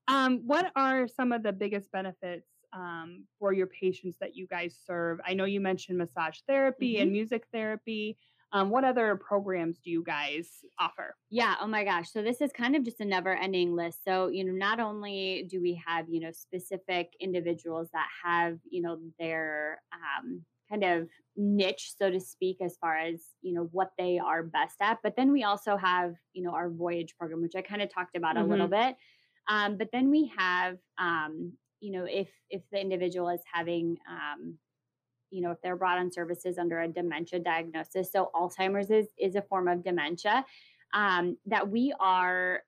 Um, 0.08 0.42
what 0.48 0.72
are 0.78 1.08
some 1.10 1.34
of 1.34 1.44
the 1.44 1.52
biggest 1.52 1.92
benefits 1.92 2.48
um, 2.76 3.26
for 3.40 3.54
your 3.54 3.68
patients 3.68 4.18
that 4.20 4.36
you 4.36 4.48
guys 4.48 4.78
serve? 4.86 5.20
I 5.26 5.34
know 5.34 5.46
you 5.46 5.60
mentioned 5.60 5.98
massage 5.98 6.40
therapy 6.48 6.98
and 7.00 7.12
music 7.12 7.46
therapy. 7.52 8.18
Um, 8.52 8.70
what 8.70 8.84
other 8.84 9.16
programs 9.16 9.80
do 9.80 9.90
you 9.90 10.04
guys 10.04 10.48
offer? 10.80 11.16
Yeah. 11.32 11.56
Oh 11.60 11.66
my 11.66 11.84
gosh. 11.84 12.12
So 12.12 12.22
this 12.22 12.40
is 12.40 12.52
kind 12.52 12.76
of 12.76 12.84
just 12.84 13.00
a 13.00 13.06
never 13.06 13.34
ending 13.34 13.76
list. 13.76 14.04
So, 14.06 14.28
you 14.28 14.44
know, 14.44 14.52
not 14.52 14.80
only 14.80 15.48
do 15.50 15.60
we 15.60 15.82
have, 15.88 16.06
you 16.08 16.20
know, 16.20 16.32
specific 16.32 17.14
individuals 17.20 17.90
that 17.94 18.08
have, 18.24 18.60
you 18.70 18.84
know, 18.84 19.00
their 19.20 19.82
um, 19.92 20.44
kind 20.70 20.84
of 20.84 21.10
niche, 21.36 21.94
so 21.98 22.12
to 22.12 22.20
speak, 22.20 22.58
as 22.62 22.78
far 22.78 22.96
as, 22.96 23.24
you 23.42 23.56
know, 23.56 23.70
what 23.72 23.90
they 23.98 24.20
are 24.20 24.44
best 24.44 24.76
at, 24.82 25.00
but 25.02 25.16
then 25.16 25.32
we 25.32 25.44
also 25.44 25.76
have, 25.76 26.14
you 26.34 26.44
know, 26.44 26.52
our 26.52 26.70
voyage 26.70 27.16
program, 27.18 27.42
which 27.42 27.56
I 27.56 27.64
kind 27.64 27.82
of 27.82 27.92
talked 27.92 28.16
about 28.16 28.38
a 28.38 28.44
little 28.44 28.68
bit. 28.68 28.96
Um, 29.50 29.78
but 29.78 29.90
then 29.92 30.12
we 30.12 30.32
have, 30.38 30.78
um, 31.00 31.54
you 31.84 31.92
know, 31.92 32.06
if 32.06 32.30
if 32.50 32.62
the 32.72 32.80
individual 32.80 33.28
is 33.28 33.42
having 33.52 33.98
um, 34.10 34.58
you 35.30 35.42
know, 35.42 35.52
if 35.52 35.58
they're 35.62 35.76
brought 35.76 35.98
on 35.98 36.12
services 36.12 36.58
under 36.58 36.80
a 36.82 36.88
dementia 36.88 37.40
diagnosis. 37.40 38.12
So 38.12 38.32
Alzheimer's 38.34 38.90
is 38.90 39.08
is 39.20 39.36
a 39.36 39.42
form 39.42 39.68
of 39.68 39.84
dementia. 39.84 40.46
Um, 40.94 41.38
that 41.48 41.68
we 41.68 41.94
are 42.00 42.62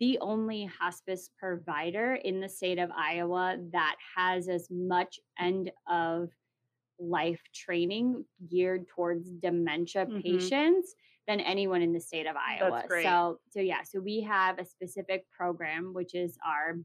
the 0.00 0.18
only 0.20 0.64
hospice 0.64 1.30
provider 1.38 2.14
in 2.14 2.40
the 2.40 2.48
state 2.48 2.78
of 2.78 2.90
Iowa 2.90 3.58
that 3.72 3.96
has 4.16 4.48
as 4.48 4.68
much 4.70 5.20
end 5.38 5.70
of 5.88 6.30
life 6.98 7.42
training 7.54 8.24
geared 8.50 8.88
towards 8.88 9.30
dementia 9.30 10.06
Mhm. 10.06 10.22
patients 10.22 10.96
than 11.28 11.40
anyone 11.40 11.82
in 11.82 11.92
the 11.92 12.00
state 12.00 12.26
of 12.26 12.34
Iowa. 12.36 12.80
So 13.04 13.40
so 13.50 13.60
yeah, 13.60 13.82
so 13.84 14.00
we 14.00 14.22
have 14.22 14.58
a 14.58 14.64
specific 14.64 15.30
program 15.30 15.92
which 15.94 16.14
is 16.14 16.36
our 16.44 16.76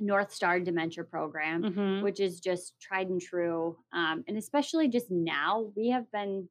North 0.00 0.32
Star 0.32 0.60
Dementia 0.60 1.04
program 1.04 1.62
Mhm. 1.62 2.02
which 2.02 2.20
is 2.20 2.40
just 2.40 2.78
tried 2.80 3.08
and 3.08 3.20
true. 3.20 3.78
Um, 3.92 4.24
and 4.28 4.36
especially 4.36 4.88
just 4.88 5.10
now, 5.10 5.72
we 5.76 5.88
have 5.90 6.10
been 6.12 6.48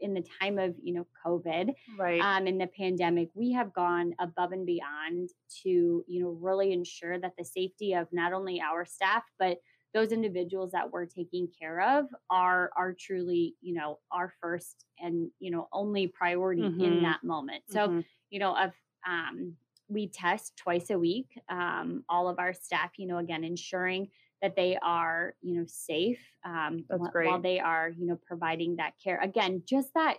in 0.00 0.14
the 0.14 0.22
time 0.40 0.58
of 0.58 0.74
you 0.82 0.94
know 0.94 1.06
COVID, 1.26 1.74
Right. 1.98 2.20
um, 2.22 2.46
in 2.46 2.58
the 2.58 2.66
pandemic, 2.68 3.30
we 3.34 3.52
have 3.52 3.72
gone 3.74 4.14
above 4.18 4.52
and 4.52 4.66
beyond 4.66 5.28
to 5.62 6.04
you 6.08 6.20
know 6.22 6.30
really 6.30 6.72
ensure 6.72 7.18
that 7.20 7.34
the 7.36 7.44
safety 7.44 7.92
of 7.94 8.08
not 8.12 8.32
only 8.32 8.60
our 8.60 8.84
staff 8.86 9.24
but 9.38 9.58
those 9.92 10.12
individuals 10.12 10.72
that 10.72 10.90
we're 10.92 11.06
taking 11.06 11.48
care 11.48 11.80
of 11.82 12.06
are 12.30 12.70
are 12.76 12.94
truly 12.94 13.56
you 13.60 13.74
know 13.74 13.98
our 14.10 14.32
first 14.40 14.86
and 14.98 15.30
you 15.38 15.50
know 15.50 15.68
only 15.72 16.06
priority 16.08 16.62
Mhm. 16.62 16.80
in 16.86 17.02
that 17.02 17.22
moment. 17.24 17.64
So 17.68 17.88
Mhm. 17.88 18.04
you 18.30 18.38
know, 18.38 18.56
of 18.56 18.72
um, 19.06 19.56
we 19.90 20.08
test 20.08 20.56
twice 20.56 20.90
a 20.90 20.98
week. 20.98 21.38
Um, 21.48 22.04
all 22.08 22.28
of 22.28 22.38
our 22.38 22.52
staff, 22.52 22.92
you 22.98 23.06
know, 23.06 23.18
again, 23.18 23.44
ensuring 23.44 24.10
that 24.42 24.56
they 24.56 24.76
are, 24.82 25.34
you 25.42 25.54
know, 25.58 25.66
safe 25.66 26.20
um, 26.44 26.86
wh- 26.90 27.14
while 27.20 27.40
they 27.40 27.60
are, 27.60 27.90
you 27.90 28.06
know, 28.06 28.16
providing 28.16 28.76
that 28.76 28.94
care. 29.02 29.18
Again, 29.20 29.62
just 29.66 29.94
that 29.94 30.18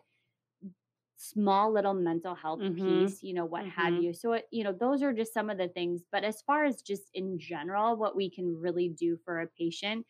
small 1.16 1.72
little 1.72 1.94
mental 1.94 2.34
health 2.36 2.62
Mhm. 2.62 2.76
piece, 2.76 3.22
you 3.22 3.34
know, 3.34 3.46
what 3.46 3.66
have 3.66 3.96
Mhm. 3.96 3.98
you. 3.98 4.14
So, 4.14 4.34
it, 4.34 4.48
you 4.52 4.64
know, 4.64 4.74
those 4.74 5.04
are 5.04 5.14
just 5.14 5.34
some 5.34 5.50
of 5.50 5.58
the 5.58 5.68
things. 5.68 6.04
But 6.12 6.24
as 6.24 6.42
far 6.42 6.66
as 6.66 6.82
just 6.82 7.10
in 7.14 7.38
general, 7.40 7.96
what 7.96 8.16
we 8.16 8.30
can 8.30 8.60
really 8.60 8.90
do 8.90 9.18
for 9.24 9.40
a 9.42 9.48
patient 9.48 10.06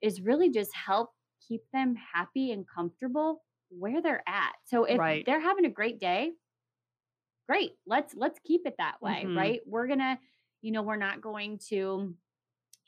is 0.00 0.22
really 0.22 0.50
just 0.50 0.74
help 0.74 1.10
keep 1.46 1.62
them 1.72 1.94
happy 1.96 2.52
and 2.52 2.66
comfortable 2.68 3.44
where 3.70 4.00
they're 4.00 4.26
at. 4.28 4.54
So 4.64 4.84
if 4.84 5.02
Right. 5.02 5.26
they're 5.26 5.40
having 5.40 5.66
a 5.66 5.70
great 5.70 5.98
day, 6.00 6.32
great. 7.48 7.72
Let's 7.86 8.14
let's 8.14 8.38
keep 8.40 8.62
it 8.66 8.76
that 8.78 9.00
way, 9.02 9.28
Mhm. 9.28 9.34
right? 9.34 9.60
We're 9.66 9.86
to, 9.88 10.18
you 10.62 10.72
know, 10.72 10.82
we're 10.82 10.96
not 10.96 11.20
going 11.20 11.58
to 11.70 12.16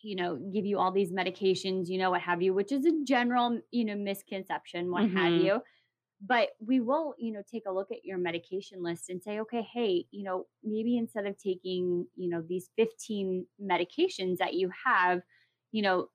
you 0.02 0.16
know, 0.16 0.36
give 0.52 0.66
you 0.66 0.78
all 0.78 0.92
these 0.92 1.12
medications, 1.12 1.88
you 1.88 1.98
know, 1.98 2.10
what 2.10 2.20
have 2.22 2.42
you, 2.42 2.54
which 2.54 2.72
is 2.72 2.86
a 2.86 3.04
general, 3.04 3.60
you 3.70 3.84
know, 3.84 3.96
misconception, 3.96 4.90
what 4.90 5.06
have 5.06 5.36
Mhm. 5.36 5.38
you. 5.38 5.62
But 6.20 6.50
we 6.60 6.80
will, 6.80 7.14
you 7.18 7.32
know, 7.32 7.42
take 7.50 7.64
a 7.66 7.72
look 7.72 7.92
at 7.92 8.04
your 8.04 8.18
medication 8.18 8.82
list 8.82 9.10
and 9.10 9.22
say, 9.22 9.40
okay, 9.40 9.62
hey, 9.62 10.06
you 10.10 10.24
know, 10.24 10.46
maybe 10.62 10.96
instead 10.96 11.26
of 11.26 11.36
taking, 11.38 12.06
you 12.16 12.28
know, 12.30 12.42
these 12.42 12.70
15 12.76 13.46
medications 13.60 14.38
that 14.38 14.54
you 14.54 14.70
have, 14.86 15.22
you 15.72 15.82
know, 15.82 16.08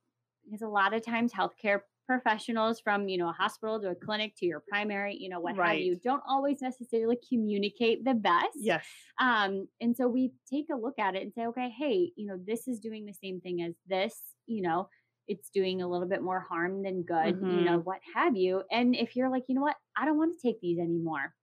because 0.45 0.63
a 0.63 0.67
lot 0.67 0.93
of 0.93 1.03
times 1.05 1.33
healthcare 1.33 1.81
professionals 2.12 2.80
from, 2.82 3.08
you 3.08 3.18
know, 3.18 3.30
a 3.30 3.34
hospital 3.34 3.80
to 3.82 3.89
a 3.91 3.96
clinic 3.96 4.34
to 4.38 4.46
your 4.46 4.62
primary, 4.68 5.15
you 5.18 5.30
know, 5.30 5.39
what 5.39 5.56
have 5.56 5.80
you, 5.80 5.94
Right. 5.94 6.03
don't 6.03 6.24
always 6.27 6.62
necessarily 6.62 7.18
communicate 7.30 8.03
the 8.03 8.13
best. 8.13 8.58
Yes. 8.58 8.86
Um, 9.20 9.68
and 9.80 9.96
so 9.96 10.08
we 10.08 10.34
take 10.50 10.68
a 10.74 10.75
look 10.75 11.00
at 11.00 11.15
it 11.15 11.24
and 11.24 11.34
say, 11.34 11.46
okay, 11.48 11.70
hey, 11.70 12.12
you 12.15 12.27
know, 12.27 12.38
this 12.51 12.68
is 12.68 12.80
doing 12.80 13.06
the 13.06 13.13
same 13.13 13.39
thing 13.39 13.62
as 13.62 13.75
this, 13.88 14.15
you 14.46 14.62
know, 14.62 14.89
it's 15.27 15.50
doing 15.50 15.82
a 15.82 15.88
little 15.88 16.08
bit 16.08 16.22
more 16.22 16.41
harm 16.41 16.84
than 16.84 17.03
good, 17.03 17.36
you 17.41 17.63
know, 17.63 17.80
what 17.80 18.00
have 18.15 18.36
you. 18.36 18.63
And 18.72 18.96
if 18.96 19.15
you're 19.15 19.30
like, 19.30 19.44
you 19.48 19.56
know 19.56 19.62
what, 19.62 19.77
I 19.96 20.06
don't 20.06 20.18
want 20.18 20.34
to 20.38 20.48
take 20.48 20.60
these 20.62 20.80
anymore, 20.80 21.34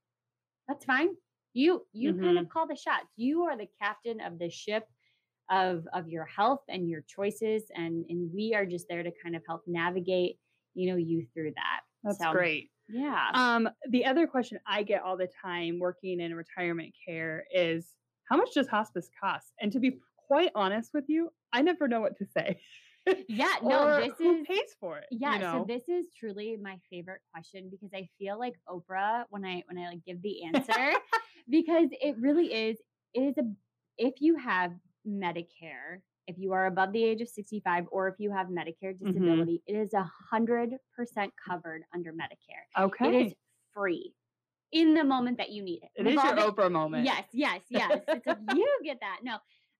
that's 0.68 0.84
fine. 0.84 1.10
You 1.54 1.86
you 1.92 2.12
kind 2.14 2.38
of 2.38 2.48
call 2.50 2.66
the 2.66 2.76
shots. 2.76 3.06
You 3.16 3.44
are 3.44 3.56
the 3.56 3.68
captain 3.80 4.20
of 4.20 4.38
the 4.38 4.50
ship 4.50 4.84
of 5.50 5.86
of 5.94 6.08
your 6.08 6.26
health 6.26 6.60
and 6.68 6.90
your 6.90 7.02
choices 7.08 7.70
and 7.74 8.04
and 8.10 8.30
we 8.34 8.54
are 8.54 8.66
just 8.66 8.86
there 8.88 9.02
to 9.02 9.12
kind 9.22 9.34
of 9.34 9.42
help 9.48 9.62
navigate, 9.66 10.38
you 10.74 10.90
know, 10.90 10.96
you 10.96 11.26
through 11.34 11.52
that. 11.52 11.80
That's 12.04 12.18
So, 12.18 12.32
great. 12.32 12.70
Yeah. 12.88 13.30
Um, 13.34 13.68
the 13.90 14.04
other 14.06 14.26
question 14.26 14.58
I 14.66 14.82
get 14.82 15.02
all 15.02 15.16
the 15.16 15.28
time 15.42 15.78
working 15.78 16.20
in 16.20 16.34
retirement 16.34 16.94
care 17.06 17.44
is 17.52 17.92
how 18.28 18.36
much 18.36 18.54
does 18.54 18.68
hospice 18.68 19.10
cost? 19.20 19.52
And 19.60 19.72
to 19.72 19.80
be 19.80 19.98
quite 20.26 20.50
honest 20.54 20.90
with 20.94 21.04
you, 21.08 21.30
I 21.52 21.62
never 21.62 21.88
know 21.88 22.00
what 22.00 22.16
to 22.18 22.26
say. 22.26 22.60
Yeah, 23.26 23.54
no, 23.62 24.00
this 24.00 24.12
who 24.18 24.40
is 24.40 24.46
pays 24.46 24.76
for 24.78 24.98
it. 24.98 25.06
Yeah, 25.10 25.34
you 25.34 25.38
know? 25.40 25.52
so 25.60 25.64
this 25.66 25.88
is 25.88 26.08
truly 26.18 26.58
my 26.60 26.78
favorite 26.90 27.22
question 27.32 27.70
because 27.70 27.88
I 27.94 28.06
feel 28.18 28.38
like 28.38 28.52
Oprah 28.68 29.24
when 29.30 29.46
I 29.46 29.62
when 29.66 29.82
I 29.82 29.88
like 29.88 30.04
give 30.04 30.20
the 30.20 30.44
answer 30.44 30.92
because 31.48 31.88
it 31.90 32.16
really 32.20 32.52
is 32.52 32.76
it 33.14 33.20
is 33.20 33.38
a 33.38 33.50
if 33.96 34.20
you 34.20 34.36
have 34.36 34.72
Medicare, 35.06 36.02
if 36.28 36.36
you 36.38 36.52
are 36.52 36.66
above 36.66 36.92
the 36.92 37.02
age 37.02 37.20
of 37.22 37.28
65 37.28 37.86
or 37.90 38.06
if 38.08 38.14
you 38.18 38.30
have 38.30 38.46
Medicare 38.48 38.94
Mm-hmm. 38.94 39.06
disability, 39.06 39.62
it 39.66 39.72
is 39.74 39.92
a 39.94 40.08
hundred 40.30 40.74
percent 40.94 41.32
covered 41.48 41.82
under 41.94 42.12
Medicare. 42.12 42.84
okay. 42.84 43.08
It 43.08 43.26
is 43.26 43.32
free 43.74 44.12
in 44.70 44.94
the 44.94 45.02
moment 45.04 45.38
that 45.38 45.50
you 45.50 45.62
need 45.62 45.80
it. 45.82 45.88
It 45.96 46.04
We've 46.06 46.16
is 46.16 46.22
your 46.22 46.34
been- 46.36 46.44
Oprah 46.50 46.70
moment. 46.70 47.04
Yes, 47.06 47.24
yes, 47.32 47.62
yes. 47.70 48.00
It's 48.06 48.26
like 48.26 48.38
you 48.54 48.68
get 48.84 48.98
that. 49.00 49.20
No, 49.24 49.38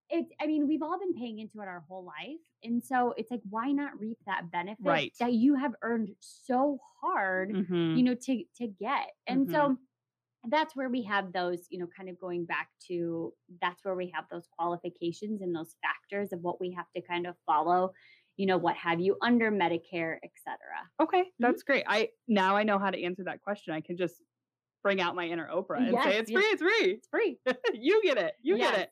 it's. 0.08 0.30
I 0.40 0.46
mean, 0.46 0.66
we've 0.66 0.82
all 0.82 0.98
been 0.98 1.14
paying 1.14 1.38
into 1.38 1.60
it 1.60 1.68
our 1.68 1.84
whole 1.88 2.04
life, 2.04 2.40
and 2.64 2.82
so 2.82 3.12
it's 3.18 3.30
like, 3.30 3.42
why 3.50 3.70
not 3.72 3.98
reap 4.00 4.16
that 4.26 4.50
benefit 4.50 4.78
Right. 4.84 5.12
that 5.20 5.32
you 5.34 5.54
have 5.56 5.74
earned 5.82 6.10
so 6.20 6.78
hard, 7.02 7.50
Mhm. 7.52 7.96
you 7.98 8.02
know, 8.02 8.14
to 8.14 8.42
to 8.56 8.66
get? 8.66 9.10
And 9.26 9.50
so 9.50 9.76
that's 10.48 10.76
where 10.76 10.88
we 10.88 11.02
have 11.02 11.32
those, 11.32 11.66
you 11.70 11.78
know, 11.78 11.88
kind 11.96 12.08
of 12.08 12.18
going 12.20 12.44
back 12.44 12.68
to 12.86 13.32
that's 13.60 13.84
where 13.84 13.94
we 13.96 14.10
have 14.14 14.24
those 14.30 14.46
qualifications 14.56 15.42
and 15.42 15.54
those 15.54 15.76
factors 15.82 16.32
of 16.32 16.40
what 16.40 16.60
we 16.60 16.70
have 16.72 16.86
to 16.94 17.02
kind 17.02 17.26
of 17.26 17.34
follow, 17.44 17.92
you 18.36 18.46
know, 18.46 18.56
what 18.56 18.76
have 18.76 19.00
you 19.00 19.16
under 19.20 19.50
Medicare, 19.50 20.18
et 20.22 20.30
cetera. 20.44 20.88
Okay, 21.00 21.22
Mm-hmm. 21.22 21.26
that's 21.40 21.62
great. 21.64 21.84
I 21.86 22.10
now 22.28 22.56
I 22.56 22.62
know 22.62 22.78
how 22.78 22.90
to 22.90 23.02
answer 23.02 23.24
that 23.24 23.42
question. 23.42 23.74
I 23.74 23.80
can 23.80 23.96
just 23.96 24.22
bring 24.82 25.00
out 25.00 25.16
my 25.16 25.26
inner 25.26 25.48
Oprah 25.52 25.78
and 25.82 25.92
Yes, 25.92 26.04
say 26.04 26.18
it's 26.18 26.30
yes. 26.30 26.40
free, 26.40 26.46
it's 26.50 26.62
free. 26.62 26.92
It's 26.92 27.08
free. 27.08 27.40
you 27.74 28.00
get 28.04 28.16
it. 28.16 28.34
You 28.40 28.56
Yes. 28.56 28.70
get 28.70 28.80
it. 28.80 28.90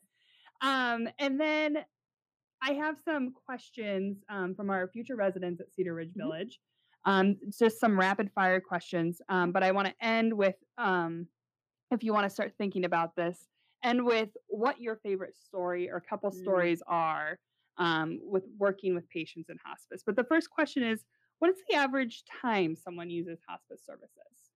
Um, 0.61 1.07
and 1.19 1.39
then 1.39 1.77
I 2.61 2.73
have 2.73 2.97
some 3.05 3.33
questions 3.45 4.17
um, 4.29 4.53
from 4.55 4.69
our 4.69 4.89
future 4.89 5.15
residents 5.15 5.61
at 5.61 5.71
Cedar 5.73 5.93
Ridge 5.93 6.09
Mhm. 6.09 6.17
Village. 6.17 6.59
Um, 7.05 7.37
just 7.57 7.79
some 7.79 7.97
rapid 7.97 8.31
fire 8.33 8.59
questions. 8.59 9.21
Um, 9.29 9.53
but 9.53 9.63
I 9.63 9.71
want 9.71 9.87
to 9.87 9.93
end 10.05 10.33
with 10.33 10.55
um, 10.77 11.27
if 11.91 12.03
you 12.03 12.13
want 12.13 12.25
to 12.25 12.29
start 12.29 12.53
thinking 12.57 12.85
about 12.85 13.15
this, 13.15 13.47
and 13.83 14.05
with 14.05 14.29
what 14.47 14.81
your 14.81 14.97
favorite 14.97 15.35
story 15.35 15.89
or 15.89 15.99
couple 15.99 16.31
Mm. 16.31 16.41
stories 16.41 16.81
are 16.87 17.39
um, 17.77 18.19
with 18.23 18.43
working 18.57 18.95
with 18.95 19.07
patients 19.09 19.49
in 19.49 19.57
hospice. 19.63 20.03
But 20.05 20.15
the 20.15 20.23
first 20.23 20.49
question 20.49 20.83
is 20.83 21.05
what 21.39 21.51
is 21.51 21.57
the 21.69 21.75
average 21.75 22.23
time 22.25 22.75
someone 22.75 23.09
uses 23.09 23.39
hospice 23.47 23.83
services? 23.85 24.51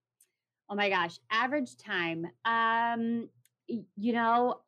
Oh 0.70 0.76
my 0.76 0.90
gosh, 0.90 1.20
average 1.30 1.78
time. 1.78 2.28
Um, 2.46 3.30
you 3.68 4.14
know, 4.14 4.62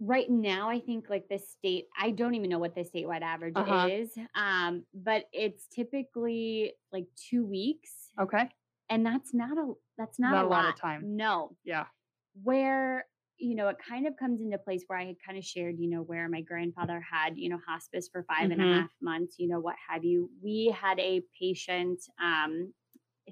right 0.00 0.30
now 0.30 0.70
I 0.70 0.80
think 0.80 1.10
like 1.10 1.28
the 1.28 1.38
state, 1.38 1.86
I 1.98 2.10
don't 2.10 2.34
even 2.34 2.48
know 2.48 2.58
what 2.58 2.74
the 2.74 2.82
statewide 2.82 3.22
average 3.22 3.56
Uh-huh. 3.56 3.90
is. 3.90 4.16
Um, 4.34 4.84
but 4.94 5.26
it's 5.32 5.66
typically 5.68 6.74
like 6.92 7.06
two 7.16 7.44
weeks, 7.44 8.10
Okay. 8.18 8.50
And 8.90 9.06
that's 9.06 9.32
not 9.32 9.56
a 9.58 9.72
that's 9.96 10.18
not, 10.18 10.32
Not 10.32 10.44
a, 10.44 10.46
a 10.46 10.48
lot 10.48 10.68
of 10.68 10.74
time. 10.76 11.08
No, 11.16 11.56
Yeah. 11.64 11.86
where 12.42 13.06
you 13.38 13.54
know 13.54 13.68
it 13.68 13.76
kind 13.86 14.06
of 14.06 14.16
comes 14.18 14.40
into 14.40 14.58
place 14.58 14.84
where 14.86 14.98
i 14.98 15.04
had 15.06 15.16
kind 15.24 15.38
of 15.38 15.44
shared 15.44 15.78
you 15.78 15.88
know 15.88 16.02
where 16.02 16.28
my 16.28 16.42
grandfather 16.42 17.00
had 17.00 17.36
you 17.38 17.48
know 17.48 17.58
hospice 17.66 18.08
for 18.08 18.22
five 18.24 18.50
and 18.50 18.60
a 18.60 18.64
half 18.66 18.88
Mhm. 18.88 18.90
months 19.00 19.36
you 19.38 19.48
know 19.48 19.58
what 19.60 19.76
have 19.88 20.04
you 20.04 20.30
we 20.42 20.66
had 20.78 20.98
a 21.00 21.22
patient 21.40 22.00
um 22.22 22.72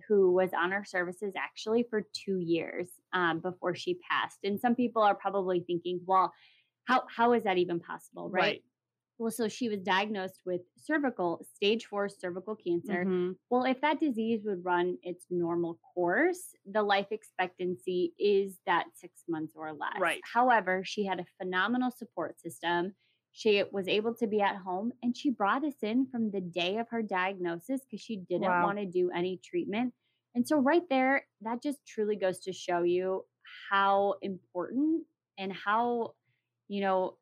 who 0.09 0.33
was 0.33 0.51
on 0.55 0.73
our 0.73 0.85
services 0.85 1.35
actually 1.37 1.85
for 1.91 2.03
two 2.15 2.39
years 2.39 2.89
um, 3.13 3.41
before 3.41 3.75
she 3.75 3.95
passed 4.11 4.39
and 4.45 4.61
some 4.61 4.75
people 4.75 5.03
are 5.03 5.15
probably 5.15 5.61
thinking 5.61 6.01
well 6.07 6.33
how 6.87 7.05
how 7.15 7.33
is 7.33 7.45
that 7.45 7.59
even 7.59 7.81
possible 7.81 8.31
right, 8.31 8.57
Right. 8.57 8.63
Well 9.19 9.31
so 9.31 9.49
she 9.49 9.69
was 9.69 9.81
diagnosed 9.81 10.41
with 10.45 10.63
cervical 10.77 11.45
stage 11.55 11.87
four 11.87 12.09
cervical 12.09 12.57
cancer 12.57 13.09
Mhm. 13.09 13.39
well, 13.51 13.65
if 13.65 13.81
that 13.81 13.99
disease 13.99 14.43
would 14.45 14.63
run 14.63 14.99
its 15.03 15.25
normal 15.31 15.81
course, 15.95 16.55
the 16.67 16.83
life 16.83 17.07
expectancy 17.11 18.13
is 18.19 18.59
that 18.67 18.89
six 18.95 19.25
months 19.27 19.55
or 19.57 19.73
less. 19.73 19.95
Right. 19.95 20.25
However, 20.35 20.83
she 20.85 21.07
had 21.07 21.19
a 21.19 21.25
phenomenal 21.41 21.91
support 21.91 22.39
system. 22.39 22.95
She 23.33 23.65
was 23.73 23.89
able 23.89 24.15
to 24.17 24.27
be 24.27 24.43
at 24.43 24.57
home 24.57 24.93
and 25.03 25.17
she 25.17 25.31
brought 25.31 25.65
us 25.65 25.83
in 25.83 26.07
from 26.11 26.31
the 26.31 26.43
day 26.43 26.77
of 26.77 26.89
her 26.91 27.03
diagnosis 27.03 27.81
because 27.87 28.03
she 28.03 28.17
didn't 28.17 28.59
Wow. 28.59 28.59
want 28.59 28.81
to 28.81 28.85
do 28.87 29.11
any 29.11 29.39
treatment. 29.43 29.95
And 30.35 30.47
so, 30.47 30.59
right 30.59 30.87
there, 30.91 31.27
that 31.41 31.63
just 31.63 31.87
truly 31.87 32.17
goes 32.17 32.41
to 32.41 32.53
show 32.53 32.83
you 32.83 33.25
how 33.71 34.17
important 34.23 35.07
and 35.39 35.53
how, 35.53 36.15
you 36.69 36.81
know, 36.81 37.18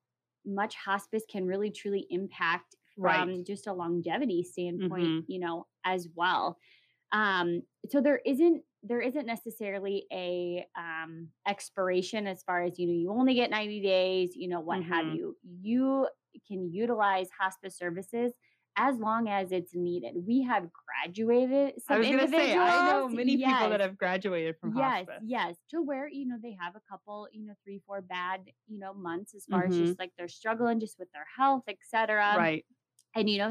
much 0.46 0.74
hospice 0.76 1.24
can 1.30 1.46
really 1.46 1.70
truly 1.70 2.06
impact 2.10 2.76
from 3.00 3.28
Right. 3.28 3.44
just 3.44 3.66
a 3.66 3.72
longevity 3.72 4.42
standpoint, 4.42 5.14
Mhm. 5.14 5.26
you 5.26 5.38
know, 5.38 5.66
as 5.84 6.08
well. 6.14 6.58
Um, 7.12 7.62
so 7.90 8.00
there 8.00 8.18
isn't 8.26 8.64
there 8.82 9.00
isn't 9.00 9.26
necessarily 9.26 10.06
a 10.12 10.66
um 10.76 11.30
expiration 11.46 12.26
as 12.26 12.42
far 12.42 12.62
as 12.62 12.78
you 12.78 12.86
know 12.86 12.92
you 12.92 13.10
only 13.10 13.34
get 13.34 13.50
90 13.50 13.80
days 13.82 14.36
you 14.36 14.48
know 14.48 14.60
what 14.60 14.82
have 14.82 15.08
Mhm. 15.08 15.08
you 15.08 15.36
you 15.42 16.06
can 16.46 16.70
utilize 16.72 17.28
hospice 17.38 17.76
services 17.76 18.32
as 18.78 18.96
long 18.98 19.28
as 19.28 19.52
it's 19.52 19.74
needed 19.74 20.14
we 20.26 20.42
have 20.42 20.68
graduated 20.72 21.74
some 21.82 21.96
I 21.96 21.98
was 21.98 22.06
going 22.08 22.18
to 22.18 22.28
say, 22.28 22.52
I 22.52 22.56
know 22.56 23.06
individuals- 23.06 23.14
many 23.14 23.36
people 23.36 23.70
that 23.70 23.80
have 23.80 23.96
graduated 23.96 24.56
from 24.60 24.76
yes 24.76 25.06
hospice. 25.06 25.22
yes 25.26 25.56
to 25.70 25.82
where 25.82 26.08
you 26.08 26.26
know 26.26 26.36
they 26.42 26.56
have 26.60 26.76
a 26.76 26.80
couple 26.90 27.28
you 27.32 27.46
know 27.46 27.54
three 27.64 27.80
four 27.86 28.00
bad 28.02 28.40
you 28.66 28.78
know 28.78 28.92
months 28.92 29.34
as 29.34 29.44
far 29.46 29.64
Mhm. 29.64 29.70
as 29.70 29.76
just 29.78 29.98
like 29.98 30.12
they're 30.18 30.28
struggling 30.28 30.80
just 30.80 30.98
with 30.98 31.10
their 31.12 31.26
health 31.36 31.64
etc 31.68 32.34
Right. 32.36 32.64
and 33.14 33.28
you 33.30 33.38
know 33.38 33.50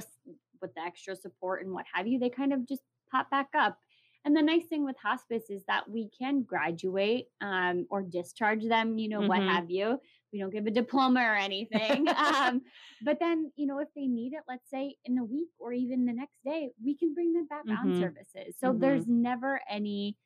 with 0.61 0.73
the 0.75 0.81
extra 0.81 1.15
support 1.15 1.63
and 1.63 1.73
what 1.73 1.85
have 1.93 2.07
you 2.07 2.19
they 2.19 2.29
kind 2.29 2.53
of 2.53 2.67
just 2.67 2.81
pop 3.11 3.29
back 3.29 3.49
up 3.55 3.77
and 4.25 4.35
the 4.35 4.41
nice 4.41 4.65
thing 4.65 4.83
with 4.83 4.95
hospice 4.97 5.49
is 5.51 5.63
that 5.65 5.88
we 5.89 6.09
can 6.17 6.41
graduate 6.41 7.27
um, 7.41 7.85
or 7.89 8.01
discharge 8.01 8.63
them 8.63 8.97
you 8.97 9.09
know 9.09 9.21
what 9.21 9.39
Mhm. 9.41 9.49
have 9.49 9.69
you 9.69 9.99
we 10.36 10.41
don't 10.41 10.50
give 10.52 10.67
a 10.67 10.71
diploma 10.71 11.21
or 11.21 11.34
anything 11.36 12.06
um, 12.17 12.62
but 13.02 13.17
then 13.21 13.50
you 13.56 13.65
know 13.65 13.80
if 13.80 13.88
they 13.95 14.06
need 14.06 14.34
it 14.34 14.41
let's 14.50 14.69
say 14.69 14.93
in 15.06 15.17
a 15.17 15.24
week 15.24 15.48
or 15.58 15.71
even 15.71 16.06
the 16.06 16.12
next 16.12 16.43
day 16.43 16.69
we 16.84 16.93
can 16.93 17.13
bring 17.13 17.32
them 17.32 17.48
back 17.48 17.63
on 17.69 17.88
Mhm. 17.93 18.00
services 18.02 18.58
so 18.60 18.74
Mhm. 18.74 18.80
there's 18.82 19.08
never 19.08 19.62
any 19.69 20.17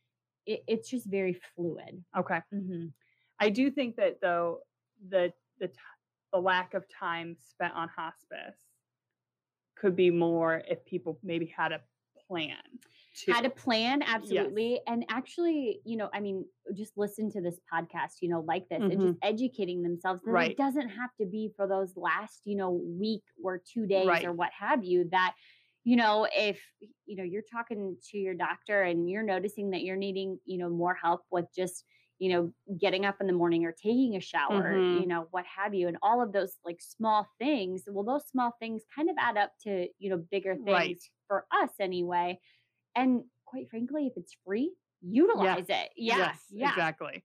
it, 0.48 0.64
it's 0.68 0.90
just 0.90 1.06
very 1.06 1.34
fluid 1.56 2.04
Okay. 2.18 2.42
mm-hmm. 2.52 2.88
I 3.40 3.50
do 3.52 3.70
think 3.70 3.98
that 3.98 4.20
though 4.20 4.62
the 5.10 5.32
the 5.60 5.68
t- 5.68 5.74
the 6.34 6.40
lack 6.42 6.74
of 6.74 6.86
time 6.90 7.38
spent 7.40 7.74
on 7.76 7.88
hospice 7.90 8.58
could 9.76 9.96
be 9.96 10.10
more 10.10 10.64
if 10.68 10.84
people 10.86 11.20
maybe 11.24 11.46
had 11.46 11.72
a 11.72 11.82
plan. 12.28 12.58
To, 13.26 13.34
had 13.34 13.46
a 13.46 13.50
plan 13.50 14.02
absolutely 14.02 14.80
and 14.88 15.06
actually 15.10 15.82
you 15.86 15.98
know 15.98 16.10
i 16.14 16.20
mean 16.20 16.46
just 16.76 16.94
listen 16.98 17.30
to 17.32 17.42
this 17.42 17.60
podcast 17.72 18.22
you 18.22 18.30
know 18.30 18.42
like 18.42 18.70
this 18.70 18.82
and 18.90 19.02
just 19.02 19.16
educating 19.24 19.82
themselves 19.84 20.22
that 20.22 20.28
Mm-hmm. 20.28 20.34
Right. 20.36 20.52
it 20.52 20.58
doesn't 20.58 20.90
have 20.90 21.10
to 21.20 21.26
be 21.26 21.52
for 21.56 21.68
those 21.68 21.94
last 21.98 22.42
you 22.46 22.56
know 22.56 22.72
week 22.72 23.24
or 23.44 23.62
two 23.74 23.86
days 23.88 24.08
Right. 24.08 24.26
or 24.26 24.32
what 24.32 24.52
have 24.58 24.84
you 24.84 25.08
that 25.12 25.36
you 25.84 25.96
know 25.96 26.28
if 26.36 26.62
you 27.06 27.16
know 27.18 27.24
you're 27.24 27.44
talking 27.52 27.98
to 28.12 28.18
your 28.18 28.36
doctor 28.36 28.82
and 28.84 29.10
you're 29.10 29.24
noticing 29.24 29.72
that 29.72 29.82
you're 29.84 29.96
needing 29.98 30.40
you 30.46 30.58
know 30.58 30.70
more 30.70 30.96
help 30.96 31.22
with 31.32 31.46
just 31.56 31.86
you 32.20 32.30
know 32.32 32.52
getting 32.80 33.06
up 33.06 33.16
in 33.22 33.28
the 33.28 33.34
morning 33.34 33.66
or 33.66 33.72
taking 33.72 34.16
a 34.16 34.20
shower 34.20 34.78
Mhm. 34.78 35.02
you 35.02 35.08
know 35.08 35.28
what 35.32 35.46
have 35.46 35.74
you 35.74 35.88
and 35.88 35.98
all 36.02 36.22
of 36.22 36.32
those 36.34 36.58
like 36.66 36.82
small 36.82 37.28
things 37.40 37.84
well 37.88 38.04
those 38.04 38.28
small 38.28 38.52
things 38.60 38.84
kind 38.94 39.10
of 39.10 39.16
add 39.20 39.38
up 39.38 39.52
to 39.64 39.88
you 39.98 40.10
know 40.10 40.18
bigger 40.18 40.56
things 40.56 40.66
Right. 40.66 41.00
for 41.28 41.46
us 41.52 41.72
anyway 41.80 42.40
and 43.00 43.24
quite 43.46 43.70
frankly, 43.70 44.08
if 44.08 44.14
it's 44.16 44.36
free, 44.46 44.74
utilize 45.02 45.66
it. 45.70 45.90
Yeah. 45.96 46.18
yes, 46.18 46.44
yeah. 46.52 46.70
exactly. 46.70 47.24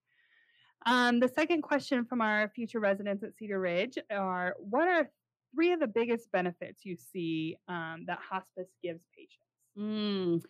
Um, 0.87 1.21
the 1.21 1.29
second 1.29 1.63
question 1.63 2.05
from 2.05 2.21
our 2.21 2.51
future 2.55 2.81
residents 2.81 3.23
at 3.23 3.35
Cedar 3.37 3.61
Ridge 3.61 3.99
are: 4.11 4.55
What 4.59 4.89
are 4.89 5.11
three 5.55 5.73
of 5.73 5.81
the 5.81 5.87
biggest 5.87 6.31
benefits 6.33 6.85
you 6.85 6.97
see 6.97 7.57
um, 7.69 8.05
that 8.07 8.19
hospice 8.19 8.69
gives 8.83 9.03
patients? 9.17 9.45
Mm. 9.79 10.43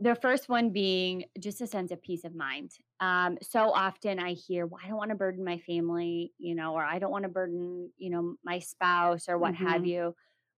The 0.00 0.14
first 0.14 0.48
one 0.48 0.70
being 0.70 1.24
just 1.38 1.60
a 1.60 1.66
sense 1.66 1.90
of 1.90 2.02
peace 2.02 2.24
of 2.24 2.34
mind. 2.34 2.70
Um, 3.00 3.36
so 3.42 3.70
often 3.70 4.18
I 4.18 4.32
hear, 4.32 4.66
well, 4.66 4.80
I 4.82 4.88
don't 4.88 4.96
want 4.96 5.10
to 5.10 5.16
burden 5.16 5.44
my 5.44 5.58
family, 5.58 6.32
you 6.38 6.54
know, 6.54 6.72
or 6.72 6.82
I 6.82 6.98
don't 6.98 7.10
want 7.10 7.24
to 7.24 7.28
burden, 7.28 7.90
you 7.98 8.08
know, 8.08 8.36
my 8.42 8.60
spouse 8.60 9.28
or 9.28 9.36
what 9.36 9.54
have 9.56 9.82
Mhm. 9.82 9.88
you. 9.88 10.16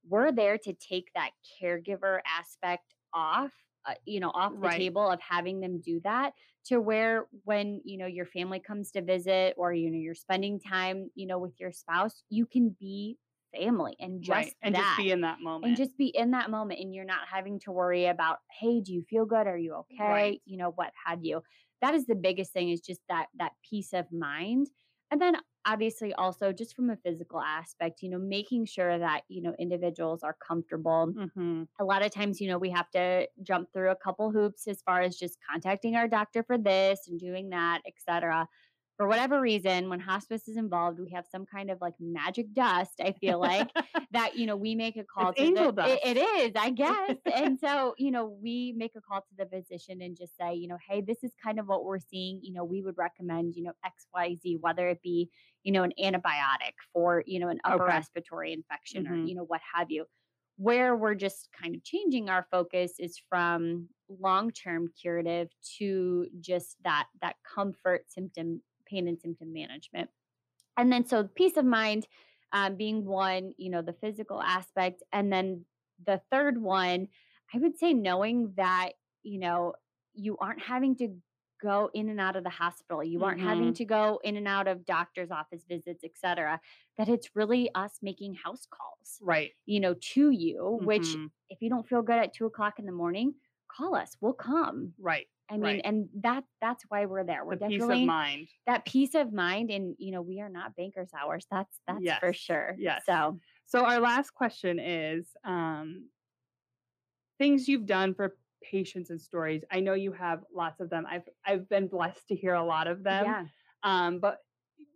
We're 0.09 0.31
there 0.31 0.59
to 0.59 0.73
take 0.75 1.11
that 1.17 1.33
caregiver 1.61 2.21
aspect 2.25 2.95
off, 3.15 3.53
uh, 3.87 3.95
you 4.07 4.21
know, 4.21 4.31
off 4.31 4.55
the 4.63 4.69
Right. 4.69 4.71
table 4.71 5.09
of 5.11 5.21
having 5.21 5.61
them 5.61 5.81
do 5.81 6.01
that 6.05 6.35
to 6.67 6.81
where 6.81 7.27
when, 7.45 7.81
you 7.85 7.97
know, 7.99 8.07
your 8.07 8.27
family 8.27 8.61
comes 8.61 8.91
to 8.93 9.03
visit 9.03 9.55
or, 9.57 9.73
you 9.73 9.91
know, 9.91 9.99
you're 9.99 10.15
spending 10.15 10.61
time, 10.61 11.11
you 11.15 11.27
know, 11.27 11.39
with 11.39 11.55
your 11.59 11.73
spouse, 11.73 12.23
you 12.29 12.47
can 12.47 12.77
be 12.79 13.19
family 13.55 13.97
and 13.99 14.23
just 14.23 14.55
right. 14.55 14.57
And 14.63 14.75
that 14.75 14.79
just 14.79 14.95
be 14.97 15.11
in 15.11 15.21
that 15.23 15.41
moment. 15.41 15.61
and 15.63 15.77
just 15.77 15.97
be 15.97 16.07
in 16.09 16.31
that 16.33 16.51
moment 16.51 16.81
and 16.81 16.95
you're 16.95 17.05
not 17.05 17.29
having 17.29 17.59
to 17.61 17.73
worry 17.73 18.07
about 18.07 18.39
hey 18.51 18.81
do 18.81 18.93
you 18.95 19.03
feel 19.03 19.27
good 19.27 19.47
are 19.47 19.59
you 19.59 19.75
okay 19.75 20.31
Right. 20.31 20.43
you 20.45 20.57
know 20.57 20.71
what 20.71 20.93
have 21.07 21.23
you 21.23 21.43
that 21.81 21.95
is 21.95 22.07
the 22.07 22.15
biggest 22.15 22.53
thing 22.53 22.71
is 22.71 22.81
just 22.81 23.01
that 23.09 23.27
that 23.35 23.53
peace 23.69 23.93
of 23.93 24.11
mind 24.13 24.69
and 25.11 25.21
then 25.21 25.37
obviously 25.67 26.13
also 26.15 26.53
just 26.53 26.75
from 26.75 26.91
a 26.91 26.97
physical 26.97 27.41
aspect 27.41 28.03
you 28.03 28.09
know 28.11 28.19
making 28.19 28.65
sure 28.65 28.99
that 28.99 29.23
you 29.29 29.43
know 29.43 29.55
individuals 29.59 30.23
are 30.23 30.37
comfortable. 30.47 31.15
Hmm 31.17 31.65
a 31.81 31.85
lot 31.85 32.05
of 32.05 32.11
times 32.13 32.41
you 32.41 32.49
know 32.49 32.59
we 32.59 32.71
have 32.71 32.91
to 32.91 33.29
jump 33.43 33.73
through 33.73 33.91
a 33.91 33.97
couple 33.97 34.31
hoops 34.31 34.69
as 34.69 34.83
far 34.83 35.01
as 35.03 35.17
just 35.17 35.39
contacting 35.51 35.97
our 35.97 36.09
doctor 36.09 36.43
for 36.43 36.59
this 36.59 37.09
and 37.09 37.19
doing 37.19 37.51
that 37.51 37.81
etc 37.87 38.49
for 39.01 39.09
whatever 39.09 39.41
reason 39.41 39.89
when 39.89 39.99
hospice 39.99 40.47
is 40.47 40.59
involved 40.59 41.01
we 41.01 41.09
have 41.11 41.25
some 41.27 41.47
kind 41.47 41.71
of 41.71 41.79
like 41.81 41.95
magic 41.99 42.53
dust 42.53 43.01
i 43.03 43.13
feel 43.13 43.41
like 43.41 43.67
that 44.13 44.37
you 44.37 44.45
know 44.45 44.57
we 44.57 44.75
make 44.75 44.99
a 44.99 45.05
call 45.05 45.31
It's 45.31 45.39
to 45.39 45.45
angel 45.47 45.73
the, 45.73 45.73
dust. 45.73 46.01
it- 46.05 46.17
it 46.19 46.21
is 46.21 46.53
i 46.55 46.69
guess 46.85 47.17
and 47.35 47.59
so 47.59 47.95
you 47.97 48.11
know 48.11 48.27
we 48.43 48.75
make 48.77 48.93
a 48.97 49.01
call 49.01 49.23
to 49.23 49.35
the 49.39 49.47
physician 49.47 50.03
and 50.03 50.19
just 50.19 50.37
say 50.37 50.53
you 50.55 50.69
know 50.69 50.77
hey 50.87 51.01
this 51.01 51.25
is 51.25 51.33
kind 51.43 51.59
of 51.59 51.67
what 51.67 51.83
we're 51.87 51.99
seeing 51.99 52.41
you 52.43 52.53
know 52.53 52.63
we 52.63 52.83
would 52.83 52.99
recommend 52.99 53.55
you 53.55 53.63
know 53.63 53.73
xyz 53.87 54.59
whether 54.61 54.87
it 54.89 55.01
be 55.01 55.31
you 55.63 55.73
know 55.73 55.83
an 55.83 55.93
antibiotic 55.99 56.75
for 56.93 57.25
you 57.27 57.41
know 57.41 57.49
an 57.49 57.59
upper 57.65 57.85
Okay. 57.85 57.95
respiratory 57.97 58.53
infection 58.53 59.07
or 59.09 59.13
Mhm. 59.17 59.29
you 59.31 59.35
know 59.35 59.45
what 59.45 59.63
have 59.75 59.91
you 59.91 60.05
where 60.57 60.95
we're 60.95 61.15
just 61.15 61.49
kind 61.59 61.75
of 61.75 61.83
changing 61.83 62.29
our 62.29 62.47
focus 62.51 62.93
is 62.99 63.19
from 63.31 63.89
long-term 64.11 64.89
curative 65.01 65.49
to 65.79 66.27
just 66.41 66.77
that 66.85 67.07
that 67.23 67.37
comfort 67.55 68.03
symptom 68.11 68.61
pain 68.91 69.09
and 69.09 69.21
symptom 69.21 69.53
management 69.53 70.11
and 70.77 70.93
then 70.93 71.05
so 71.07 71.25
peace 71.25 71.57
of 71.57 71.65
mind 71.65 72.07
um, 72.53 72.77
being 72.77 73.05
one 73.05 73.53
you 73.59 73.71
know 73.71 73.83
the 73.83 73.93
physical 73.95 74.43
aspect 74.43 75.03
and 75.13 75.33
then 75.33 75.65
the 76.07 76.21
third 76.31 76.61
one 76.61 77.09
i 77.55 77.59
would 77.59 77.79
say 77.79 77.93
knowing 77.95 78.53
that 78.57 78.91
you 79.23 79.39
know 79.39 79.75
you 80.15 80.37
aren't 80.39 80.61
having 80.63 80.97
to 80.97 81.09
go 81.63 81.91
in 81.93 82.09
and 82.09 82.21
out 82.21 82.37
of 82.37 82.45
the 82.45 82.51
hospital 82.51 83.05
you 83.05 83.23
aren't 83.23 83.41
having 83.41 83.73
Mhm. 83.73 83.77
to 83.77 83.85
go 83.85 84.21
in 84.25 84.37
and 84.37 84.49
out 84.49 84.67
of 84.67 84.85
doctor's 84.87 85.31
office 85.31 85.65
visits 85.69 86.03
etc 86.05 86.61
that 86.97 87.09
it's 87.09 87.37
really 87.37 87.71
us 87.75 87.99
making 88.03 88.35
house 88.35 88.67
calls 88.67 89.19
Right. 89.21 89.53
you 89.67 89.79
know 89.81 89.95
to 90.15 90.31
you 90.31 90.81
which 90.83 91.17
Mhm. 91.17 91.31
if 91.51 91.61
you 91.61 91.69
don't 91.69 91.87
feel 91.89 92.03
good 92.03 92.19
at 92.19 92.33
two 92.33 92.47
o'clock 92.47 92.79
in 92.79 92.87
the 92.87 92.93
morning 92.93 93.35
call 93.77 93.95
us 93.95 94.17
we'll 94.21 94.33
come 94.33 94.93
Right. 94.99 95.27
i 95.49 95.55
mean 95.55 95.63
Right. 95.63 95.81
and 95.85 96.09
that 96.23 96.45
that's 96.61 96.85
why 96.89 97.07
we're 97.07 97.25
there 97.25 97.45
we're 97.45 97.57
the 97.57 97.67
peace 97.69 97.83
of 97.83 98.01
mind. 98.01 98.49
that 98.67 98.85
peace 98.85 99.15
of 99.15 99.33
mind 99.33 99.71
and 99.71 99.95
you 99.99 100.13
know 100.13 100.23
we 100.23 100.41
are 100.41 100.49
not 100.49 100.75
bankers 100.77 101.11
hours 101.19 101.47
that's 101.51 101.79
that's 101.87 102.03
for 102.19 102.33
sure 102.33 102.75
yes. 102.79 103.03
so 103.07 103.39
So 103.67 103.85
our 103.85 104.01
last 104.01 104.31
question 104.35 104.79
is 104.81 105.29
um, 105.45 106.09
things 107.39 107.69
you've 107.69 107.87
done 107.87 108.15
for 108.15 108.37
patients 108.63 109.11
and 109.11 109.21
stories. 109.21 109.63
I 109.71 109.81
know 109.81 109.95
you 109.95 110.13
have 110.13 110.41
lots 110.55 110.81
of 110.81 110.91
them. 110.91 111.07
I've 111.09 111.29
I've 111.47 111.69
been 111.69 111.87
blessed 111.89 112.27
to 112.29 112.35
hear 112.37 112.55
a 112.55 112.65
lot 112.65 112.87
of 112.89 113.03
them. 113.03 113.25
yeah 113.25 113.45
Um, 113.83 114.19
but 114.19 114.39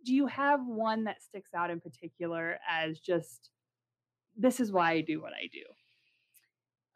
do 0.05 0.13
you 0.13 0.27
have 0.27 0.59
one 0.65 1.05
that 1.05 1.21
sticks 1.23 1.51
out 1.55 1.69
in 1.71 1.79
particular 1.79 2.59
as 2.69 2.99
just 2.99 3.49
this 4.37 4.59
is 4.59 4.71
why 4.71 4.91
I 4.91 5.01
do 5.01 5.21
what 5.21 5.33
I 5.33 5.47
do? 5.51 5.63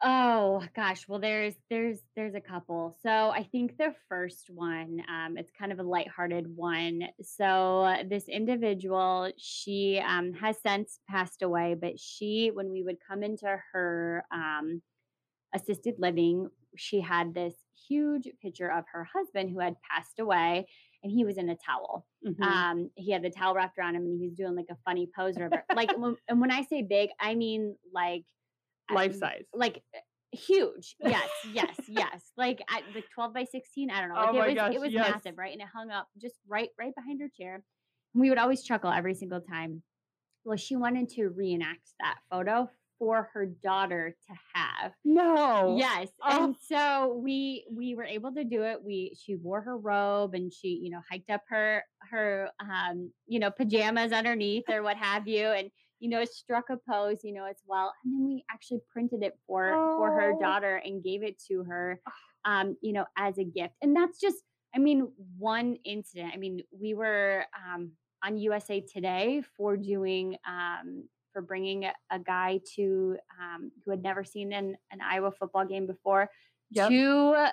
Oh 0.02 0.64
gosh 0.74 1.06
well 1.08 1.18
there's 1.18 1.54
there's 1.68 2.00
there's 2.16 2.34
a 2.34 2.40
couple 2.40 2.96
so 3.02 3.10
i 3.30 3.42
think 3.42 3.76
the 3.76 3.94
first 4.08 4.48
one 4.48 5.02
um 5.10 5.36
it's 5.36 5.50
kind 5.50 5.72
of 5.72 5.78
a 5.78 5.82
lighthearted 5.82 6.46
one 6.56 7.02
so 7.20 7.94
this 8.08 8.26
individual 8.26 9.30
she 9.36 10.00
um 10.06 10.32
has 10.32 10.56
since 10.64 11.00
passed 11.06 11.42
away 11.42 11.74
but 11.78 11.98
she 11.98 12.50
when 12.50 12.70
we 12.70 12.82
would 12.82 12.96
come 13.06 13.22
into 13.22 13.58
her 13.72 14.24
um 14.32 14.80
assisted 15.54 15.96
living, 15.98 16.48
she 16.76 17.00
had 17.00 17.34
this 17.34 17.54
huge 17.88 18.28
picture 18.42 18.70
of 18.70 18.84
her 18.92 19.04
husband 19.04 19.50
who 19.50 19.58
had 19.60 19.74
passed 19.90 20.18
away 20.20 20.68
and 21.02 21.10
he 21.12 21.24
was 21.24 21.38
in 21.38 21.48
a 21.48 21.56
towel. 21.56 22.06
Mhm. 22.26 22.42
Um, 22.44 22.90
he 22.96 23.10
had 23.12 23.22
the 23.22 23.30
towel 23.30 23.54
wrapped 23.54 23.78
around 23.78 23.96
him 23.96 24.02
and 24.04 24.20
he 24.20 24.26
was 24.28 24.34
doing 24.34 24.54
like 24.54 24.66
a 24.70 24.76
funny 24.84 25.08
pose 25.16 25.38
or 25.38 25.50
like, 25.74 25.90
and 26.28 26.40
when 26.40 26.50
I 26.50 26.62
say 26.62 26.82
big, 26.82 27.10
I 27.18 27.34
mean 27.34 27.76
like 27.92 28.24
Life 28.92 29.16
size. 29.16 29.44
like 29.54 29.82
uh, 29.94 29.98
huge. 30.32 30.96
Yes, 31.00 31.28
yes, 31.52 31.76
yes. 31.88 32.22
Like 32.36 32.60
at 32.70 32.82
like 32.94 33.04
12 33.14 33.34
by 33.34 33.44
16. 33.44 33.90
I 33.90 34.00
don't 34.00 34.10
know. 34.10 34.14
Like 34.16 34.28
Oh 34.28 34.30
it 34.30 34.38
my 34.38 34.46
was 34.46 34.54
gosh, 34.54 34.74
it 34.74 34.80
was 34.80 34.92
yes. 34.92 35.10
massive, 35.10 35.38
right? 35.38 35.52
And 35.52 35.60
it 35.60 35.68
hung 35.72 35.90
up 35.90 36.08
just 36.20 36.36
right, 36.48 36.68
right 36.78 36.94
behind 36.94 37.20
her 37.20 37.28
chair. 37.36 37.62
And 38.14 38.20
we 38.20 38.28
would 38.28 38.38
always 38.38 38.62
chuckle 38.62 38.90
every 38.90 39.14
single 39.14 39.40
time. 39.40 39.82
Well, 40.44 40.56
she 40.56 40.76
wanted 40.76 41.08
to 41.10 41.28
reenact 41.28 41.90
that 42.00 42.18
photo 42.30 42.68
for 42.98 43.30
her 43.32 43.46
daughter 43.46 44.14
to 44.28 44.34
have. 44.54 44.92
No. 45.04 45.76
Yes. 45.78 46.08
Oh. 46.22 46.44
And 46.44 46.56
so 46.68 47.20
we 47.22 47.64
we 47.72 47.94
were 47.94 48.04
able 48.04 48.32
to 48.34 48.44
do 48.44 48.62
it. 48.62 48.78
We 48.84 49.16
she 49.18 49.36
wore 49.36 49.62
her 49.62 49.76
robe 49.76 50.34
and 50.34 50.52
she, 50.52 50.68
you 50.82 50.90
know, 50.90 51.00
hiked 51.10 51.30
up 51.30 51.42
her 51.48 51.82
her 52.10 52.50
um, 52.60 53.10
you 53.26 53.40
know, 53.40 53.50
pajamas 53.50 54.12
underneath 54.12 54.64
or 54.68 54.82
what 54.82 54.96
have 54.98 55.26
you 55.26 55.46
and 55.46 55.70
you 56.00 56.08
know, 56.08 56.20
it 56.20 56.32
struck 56.32 56.70
a 56.70 56.76
pose, 56.76 57.20
you 57.22 57.32
know, 57.32 57.44
as 57.44 57.62
well. 57.66 57.92
And 58.04 58.12
then 58.14 58.26
we 58.26 58.44
actually 58.50 58.80
printed 58.92 59.22
it 59.22 59.38
for 59.46 59.76
for 59.96 60.10
her 60.10 60.32
Oh. 60.34 60.40
daughter 60.40 60.76
and 60.84 61.02
gave 61.04 61.22
it 61.22 61.38
to 61.48 61.62
her 61.64 62.00
um, 62.46 62.76
you 62.80 62.92
know, 62.94 63.04
as 63.18 63.38
a 63.38 63.44
gift. 63.44 63.74
And 63.82 63.94
that's 63.94 64.18
just 64.20 64.38
I 64.74 64.78
mean, 64.78 65.12
one 65.36 65.76
incident. 65.84 66.32
I 66.32 66.36
mean, 66.38 66.62
we 66.72 66.94
were 66.94 67.44
um 67.66 67.92
on 68.24 68.36
USA 68.38 68.80
Today 68.80 69.42
for 69.56 69.76
doing 69.76 70.36
um 70.48 71.08
for 71.32 71.42
bringing 71.42 71.84
a, 71.84 71.92
a 72.10 72.18
guy 72.18 72.60
to 72.74 73.16
um, 73.40 73.70
who 73.84 73.90
had 73.92 74.02
never 74.02 74.24
seen 74.24 74.52
an, 74.52 74.76
an 74.90 75.00
Iowa 75.00 75.30
football 75.30 75.64
game 75.64 75.86
before 75.86 76.28
Yep. 76.72 76.88
to 76.88 77.46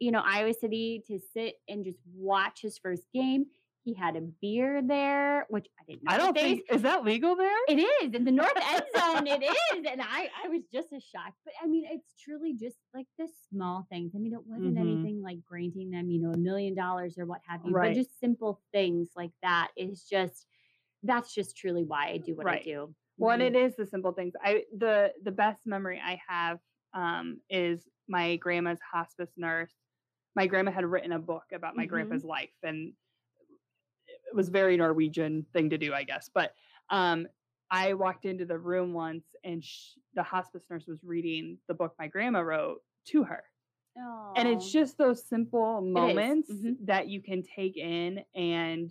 you 0.00 0.10
know 0.10 0.22
Iowa 0.24 0.52
City 0.54 1.02
to 1.06 1.18
sit 1.32 1.56
and 1.68 1.84
just 1.84 1.98
watch 2.14 2.60
his 2.62 2.78
first 2.78 3.04
game. 3.14 3.46
He 3.84 3.94
had 3.94 4.14
a 4.14 4.20
beer 4.20 4.80
there, 4.80 5.46
which 5.50 5.66
I 5.80 5.82
didn't 5.88 6.04
know. 6.04 6.12
I 6.12 6.16
don't 6.16 6.34
think 6.34 6.62
is 6.70 6.82
that 6.82 7.04
legal 7.04 7.34
there? 7.34 7.56
it 7.68 7.78
is 7.80 8.14
in 8.14 8.24
the 8.24 8.30
north 8.40 8.52
end 8.56 8.82
zone. 8.96 9.26
It 9.26 9.42
is, 9.42 9.86
and 9.90 10.00
I 10.00 10.28
I 10.44 10.48
was 10.48 10.62
just 10.72 10.92
as 10.92 11.02
shocked. 11.02 11.38
But 11.44 11.54
I 11.62 11.66
mean, 11.66 11.84
it's 11.90 12.14
truly 12.22 12.54
just 12.54 12.76
like 12.94 13.06
the 13.18 13.28
small 13.50 13.86
things. 13.90 14.12
I 14.14 14.18
mean, 14.18 14.32
it 14.34 14.46
wasn't 14.46 14.76
Mhm. 14.76 14.80
anything 14.80 15.20
like 15.22 15.38
granting 15.44 15.90
them, 15.90 16.10
you 16.10 16.20
know, 16.20 16.30
a 16.32 16.36
million 16.38 16.74
dollars 16.74 17.18
or 17.18 17.26
what 17.26 17.40
have 17.48 17.60
you. 17.64 17.72
Right. 17.72 17.88
But 17.90 17.96
just 18.02 18.20
simple 18.20 18.62
things 18.72 19.10
like 19.16 19.32
that 19.42 19.70
is 19.76 20.04
just 20.04 20.46
that's 21.02 21.34
just 21.34 21.56
truly 21.56 21.82
why 21.82 22.10
I 22.10 22.18
do 22.18 22.36
what 22.36 22.46
Right. 22.46 22.60
I 22.60 22.64
do. 22.64 22.94
Well, 23.18 23.32
and 23.32 23.42
it 23.42 23.56
is 23.56 23.74
the 23.74 23.86
simple 23.86 24.12
things. 24.12 24.34
I 24.40 24.64
the 24.76 25.12
the 25.24 25.32
best 25.32 25.60
memory 25.66 26.00
I 26.02 26.20
have 26.28 26.60
um, 26.94 27.40
is 27.50 27.88
my 28.08 28.36
grandma's 28.36 28.78
hospice 28.92 29.32
nurse. 29.36 29.74
My 30.36 30.46
grandma 30.46 30.70
had 30.70 30.84
written 30.84 31.10
a 31.12 31.18
book 31.18 31.44
about 31.52 31.74
my 31.76 31.84
Mhm. 31.84 31.88
grandpa's 31.88 32.24
life, 32.24 32.54
and 32.62 32.92
it 34.32 34.36
was 34.36 34.48
a 34.48 34.52
very 34.52 34.76
Norwegian 34.76 35.44
thing 35.52 35.70
to 35.70 35.78
do, 35.78 35.92
I 35.92 36.04
guess. 36.04 36.30
But 36.32 36.54
um, 36.88 37.26
I 37.70 37.92
walked 37.92 38.24
into 38.24 38.46
the 38.46 38.58
room 38.58 38.94
once, 38.94 39.24
and 39.44 39.62
sh- 39.62 39.92
the 40.14 40.22
hospice 40.22 40.64
nurse 40.70 40.86
was 40.86 41.04
reading 41.04 41.58
the 41.68 41.74
book 41.74 41.94
my 41.98 42.06
grandma 42.08 42.40
wrote 42.40 42.78
to 43.08 43.24
her. 43.24 43.44
And 44.36 44.48
it's 44.48 44.72
just 44.72 44.96
those 44.96 45.22
simple 45.28 45.82
moments 45.82 46.50
Mhm. 46.50 46.76
that 46.86 47.08
you 47.08 47.20
can 47.20 47.42
take 47.42 47.76
in 47.76 48.24
and 48.34 48.90